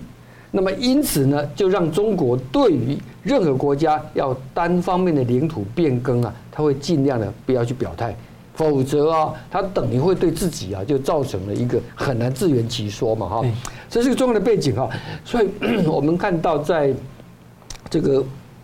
[0.51, 8.13] 那么因此呢，就让中国对于任何国家要单方面的领土变更啊，他会尽量的不要去表态，
[8.57, 13.45] 否则啊，他等于会对自己啊就造成了一个很难自圆其说嘛哈。
[13.89, 14.89] 这是个重要的背景哈。
[15.23, 15.47] 所以
[15.87, 16.93] 我们看到在
[17.89, 18.21] 这个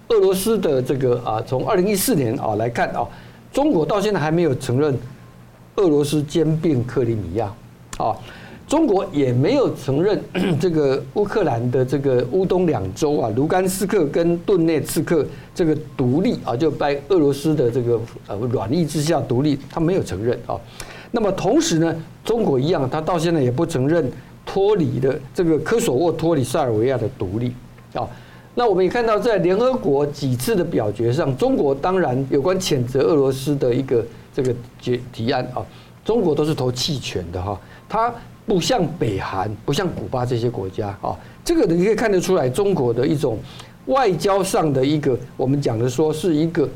[0.10, 3.08] 俄罗斯的这个啊，从二零一四年啊来看啊。
[3.54, 4.98] 中国到现在还没有承认
[5.76, 7.54] 俄罗斯兼并克里米亚，
[8.00, 8.18] 啊，
[8.74, 10.19] 中国也没有承认
[10.59, 20.59] 这个乌克兰的这个乌东两州啊，卢甘斯克跟顿涅茨克这个独立啊，就拜俄罗斯的这个呃软硬之下独立，他没有承认啊。
[21.11, 21.95] 那么同时呢，
[22.26, 24.11] 中国一样，他到现在也不承认
[24.43, 27.53] 脱离的这个科索沃脱离塞尔维亚的独立
[27.93, 28.09] 啊。
[28.55, 34.03] 那我们也看到，在联合国几次的表决上，中国当然有关谴责俄罗斯的一个
[34.34, 34.51] 这个
[34.82, 35.61] 决提案啊，
[36.03, 37.55] 中国都是投弃权的哈。
[37.88, 38.11] 他
[38.46, 43.38] 不像北韩，不像古巴这些国家啊，这个你可以看得出来，中国的一种
[43.86, 46.68] 外交上的一个，我们讲的说是一个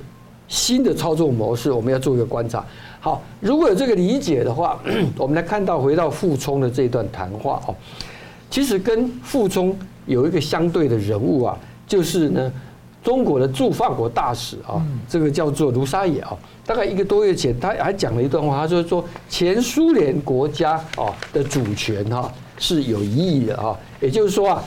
[0.48, 2.66] 新的操作模式，我们要做一个观察。
[3.00, 4.80] 好，如果有这个理解的话，
[5.18, 7.76] 我们来看到回到傅聪的这段谈话哦，
[8.50, 11.58] 其实跟傅聪有一个相对的人物啊。
[11.88, 12.52] 就是呢，
[13.08, 16.36] 中国的驻法国大使啊，这个叫做卢沙野啊，
[16.66, 24.62] 大概一个多月前，他还讲了一段话，他就是说前苏联国家啊的主权哈是有疑义的啊，也就是说啊，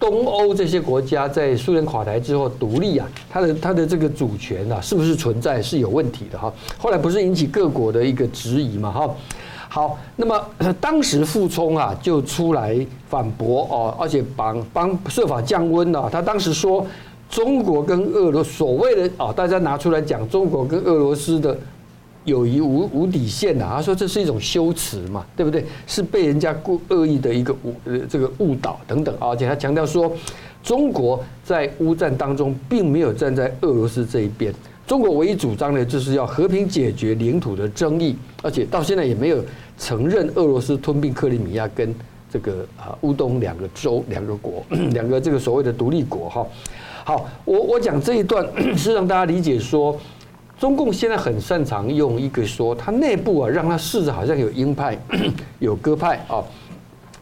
[0.00, 9.14] 东欧这些国家在苏联垮台之后独立啊，他的他的这个主权啊是不是存在是有问题的哈，后来不是引起各国的一个质疑嘛哈。
[9.68, 10.40] 好，那么
[10.80, 12.74] 当时傅聪啊就出来
[13.10, 16.08] 反驳哦，而且帮帮设法降温了。
[16.10, 16.86] 他当时说，
[17.34, 21.58] 中国跟俄罗所谓的啊，大家拿出来讲，中国跟俄罗斯的
[22.24, 23.66] 友谊无无底线的。
[23.66, 25.64] 他说这是一种羞耻嘛，对不对？
[25.84, 29.12] 是被人家故恶意的一个误呃这个误导等等。
[29.18, 30.12] 而且他强调说，
[30.62, 34.54] 中国在乌战当中并没有站在俄罗斯这一边。
[34.86, 38.14] 中国唯一主张的就是要和平解决领土的争议，
[38.44, 39.44] 而且到现在也没有
[39.76, 41.92] 承认俄罗斯吞并克里米亚跟
[42.30, 44.64] 这个啊乌东两个州两个国
[44.94, 46.46] 两个这个所谓的独立国哈。
[47.06, 48.48] 好，我我讲这一段
[48.78, 49.94] 是让大家理解说，
[50.58, 54.98] 中共现在很擅长用一个说，它内部啊让它试着好像有鹰派
[55.60, 56.42] 有鸽派啊，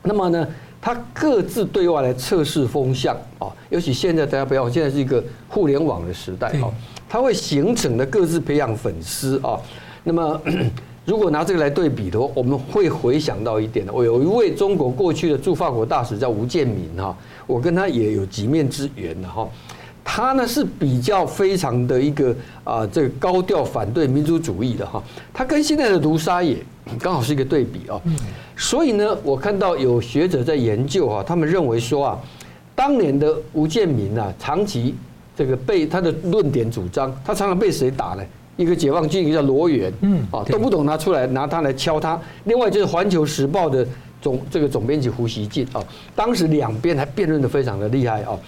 [0.04, 0.46] 那么呢，
[0.80, 6.70] 它各自对外来测试风向啊，尤其现在大家不要，现在是一个互联网的时代啊。
[7.08, 9.58] 它会形成的各自培养粉丝啊，
[10.04, 10.40] 那么
[11.04, 17.14] 如果拿这个来对比的话，我们会回想到一点的，我有一位中国过去的驻法国大使叫吴建民哈，
[17.46, 19.48] 我跟他也有几面之缘的哈。
[20.04, 22.34] 他呢是比较非常的一个
[22.64, 25.02] 啊，这个高调反对民族主义的哈。
[25.32, 26.56] 他跟现在的卢沙野
[26.98, 28.00] 刚好是一个对比啊。
[28.56, 32.18] 所以呢，我看到有学者在研究啊，他们认为说啊，
[32.74, 34.94] 当年的吴建民啊，长期。
[35.34, 38.22] 这个被他的论点主张，他常常被谁打呢？
[38.58, 42.20] 一个解放军，一个叫罗源，嗯，啊，都不懂拿出来拿他来敲他。
[42.44, 43.84] 另外就是《环球时报》的
[44.22, 45.84] 总这个总编辑胡锡进啊，
[46.16, 48.38] 当时两边还辩论得非常的厉害啊。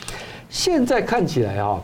[0.48, 1.78] 现在看起来啊，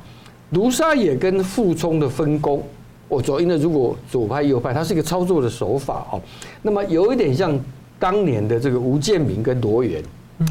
[0.53, 2.63] 卢沙野跟傅聪的分工，
[3.09, 6.15] 我左因为如果左派右派，它是一个操作的手法啊。
[6.63, 7.59] 那么有一点像
[7.99, 10.03] 当年的这个吴建民跟罗源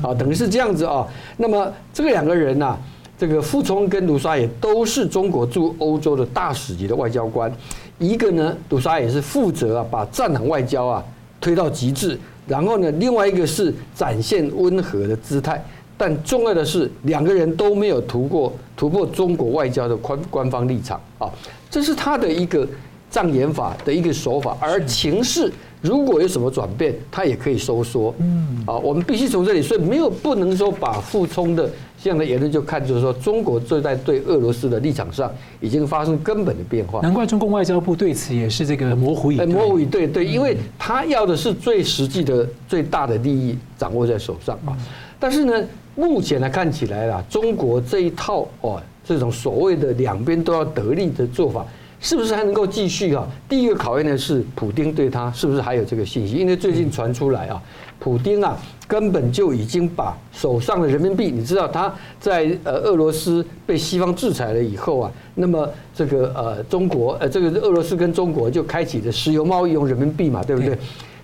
[0.03, 1.07] 啊，等于是这样子啊。
[1.37, 2.77] 那么这个两个人呐。
[3.17, 7.51] 这个傅聪跟卢沙野都是中国驻欧洲的大使级的外交官，
[7.97, 11.03] 一个呢，卢沙野是负责啊把战狼外交啊
[11.41, 12.17] 推到极致，
[12.49, 15.63] 然后呢，另外一个是展现温和的姿态，
[15.95, 21.29] 但重要的是两个人都没有突破突破中国外交的官官方立场啊，
[21.69, 22.67] 这是他的一个
[23.11, 31.69] 障眼法的一个手法，而情势如果有什么转变，他也可以收缩，嗯，啊，我们必须从这里，所以没有不能说把傅聪的。
[32.01, 35.29] 这样的言论就看，就是说，中国就在对俄罗斯的立场上
[35.59, 37.01] 已经发生根本的变化。
[37.01, 39.45] 难怪中共外交部对此也是这个模糊以对。
[39.45, 44.77] 模糊以对，对，因为他要的是最实际的、最大的利益掌握在手上啊。
[45.19, 45.61] 但是呢，
[45.95, 51.65] 目前来看起来啦，中国这一套哦，这种所谓的两边都要得利的做法，
[51.99, 53.27] 是不是还能够继续啊？
[53.47, 56.37] 第一个考验的是普丁对他是不是还有这个信心？
[56.37, 57.61] 因为最近传出来啊，
[57.99, 58.57] 普丁啊。
[58.89, 70.75] 根本就已经把手上的人民币，你知道他在呃俄罗斯被西方制裁了以后啊，那么这个呃中国呃这个俄罗斯跟中国就开启的石油贸易用人民币嘛，对不对？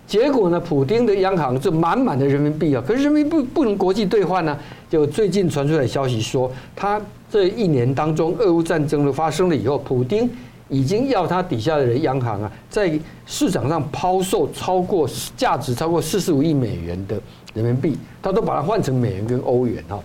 [0.06, 4.56] 结果呢，普丁的央行就满满的人民币啊，可是人民币不能国际兑换呢。
[4.88, 7.02] 就最近传出来消息说，他
[7.32, 10.30] 这一年当中，俄乌战争的发生了以后，普丁。
[10.70, 15.08] 已经要他底下的人央行啊，在市场上抛售超过
[15.38, 17.22] 价值超过四十五亿美元的
[17.54, 20.00] 人民币，他都把它换成美元跟欧元哈。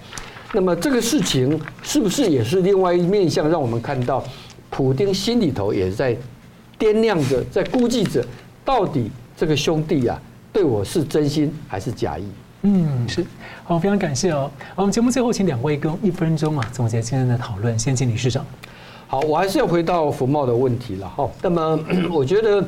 [0.53, 4.23] 那么这个事情是不是也是另外一面向，让我们看到
[4.69, 6.17] 普丁心里头也在
[6.79, 8.25] 掂量着，在估计着，
[8.65, 10.21] 到底这个兄弟啊
[10.53, 12.25] 对我是真心还是假意？
[12.63, 13.25] 嗯，是。
[13.65, 14.51] 好，非常感谢哦。
[14.75, 18.45] 我们节目最后请两位跟一分钟啊总结今天的讨论，先请李市长。
[19.11, 21.29] 好，我还是要回到服贸的问题了哈。
[21.43, 21.81] 那么，
[22.15, 22.65] 我觉得，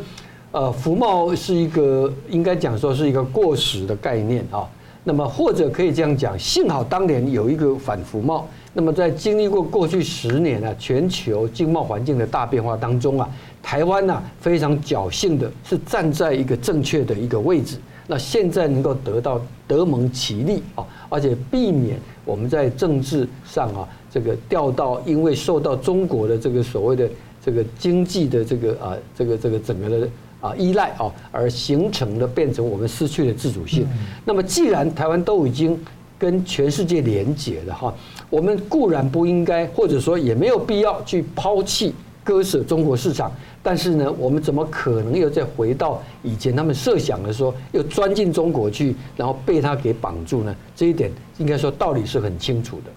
[0.51, 4.69] 呃，服贸是一个应该讲说是一个过时的概念啊。
[5.05, 13.29] 那么，或者可以这样讲，幸好当年有一个反服贸，那么在经历过过去十年啊，全球经贸环境的大变化当中啊，
[13.63, 17.77] 台湾呢非常侥幸的是站在一个正确的一个位置。
[18.09, 27.09] 那现在能够得到德蒙其利啊，而且避免我们在政治上啊，这个掉到因为受到中国的这个所谓的
[27.43, 30.09] 这个经济的这个啊，这个这个整个的
[30.41, 33.87] 啊依赖啊，而形成的变成我们失去了自主性。
[34.25, 35.79] 那么既然台湾都已经
[36.19, 37.95] 跟全世界连结了哈，
[38.29, 43.33] 我们固然不应该，或者说也没有必要去抛弃割舍中国市场。
[43.65, 50.55] 但是呢，我们怎么可能又再回到以前他们设想的说，又钻进中国去，然后被他给绑住呢？
[50.77, 52.91] 这一点应该说道理是很清楚的。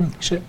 [0.00, 0.40] 嗯，是。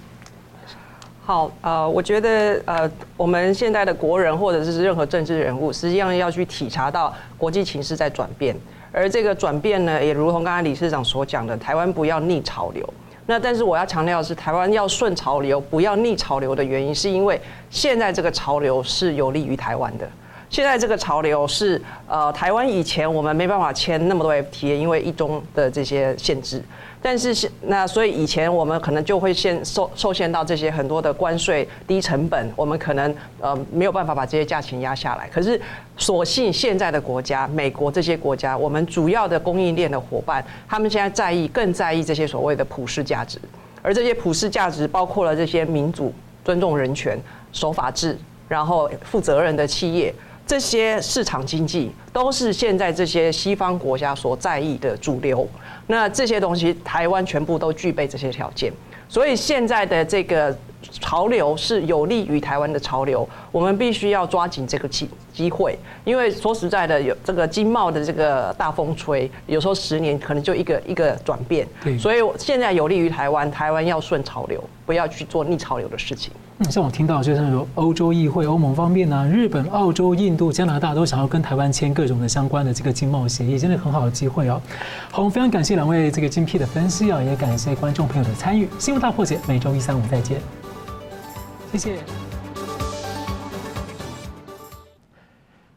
[1.23, 8.55] 好，呃，我觉得呃，我们现在的国人或者是任何政治人物，实际上要去体察到国际情势在转变，
[8.93, 12.93] 而这个转变呢，也如同刚才理事长所讲的，台湾不要逆潮流。
[13.25, 17.39] 那但是我要强调的是，台湾要顺潮流，不要逆潮流的原因，是因为
[17.69, 20.09] 现在这个潮流是有利于台湾的。
[20.51, 26.61] 现在这个潮流是，呃，台湾以前我们没办法签那么多 FTA，因为一中的这些限制。
[27.01, 35.27] 但是是那，所以以前我们可能就会限受受限到这些很多的关税低成本，我们可能呃没有办法把这些价钱压下来。
[35.29, 35.59] 可是，
[35.95, 43.39] 所幸现在的国家，美国这些国家，我们主要的供应链的伙伴，他们现在在意更在意这些所谓的普世价值，
[43.81, 47.17] 而这些普世价值包括了这些民主、尊重人权、
[47.53, 48.17] 守法治，
[48.49, 50.13] 然后负责任的企业。
[50.51, 55.47] 这些市场经济都是现在这些西方国家所在意的主流。
[55.87, 58.69] 那这些东西，台湾全部都具备这些条件。
[59.07, 60.53] 所以现在的这个
[60.91, 65.79] 潮流是有利于台湾的潮流，我们必须要抓紧这个机机会。
[66.03, 71.65] 因为说实在的，有这个经贸的这个大风吹，有时候十年可能就一个一个转变。
[71.97, 76.33] 所以现在有利于台湾，台湾要顺潮流，不要去做逆潮流的事情。
[76.69, 84.61] 像我听到就像说，欧洲议会、欧盟方面呢，日本、澳洲、印度、加拿大都想要跟台湾签各种的相关的这个经贸协议，真的很好的机会哦。
[85.09, 88.67] 好，非常感谢两位这个精辟的分析啊，也感谢观众朋友的参与。
[88.77, 90.39] 新闻大破解每周一、三、五再见，
[91.71, 91.97] 谢谢。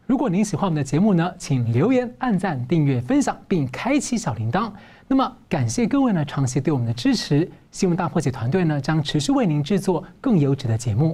[0.06, 4.70] 如果您喜欢我们的节目呢，请留言、按赞、订阅、分享，并开启小铃铛。
[5.06, 7.48] 那么，感谢各位呢长期对我们的支持。
[7.70, 11.12] 新闻大破解团队呢将持续为您制作更优质的节目。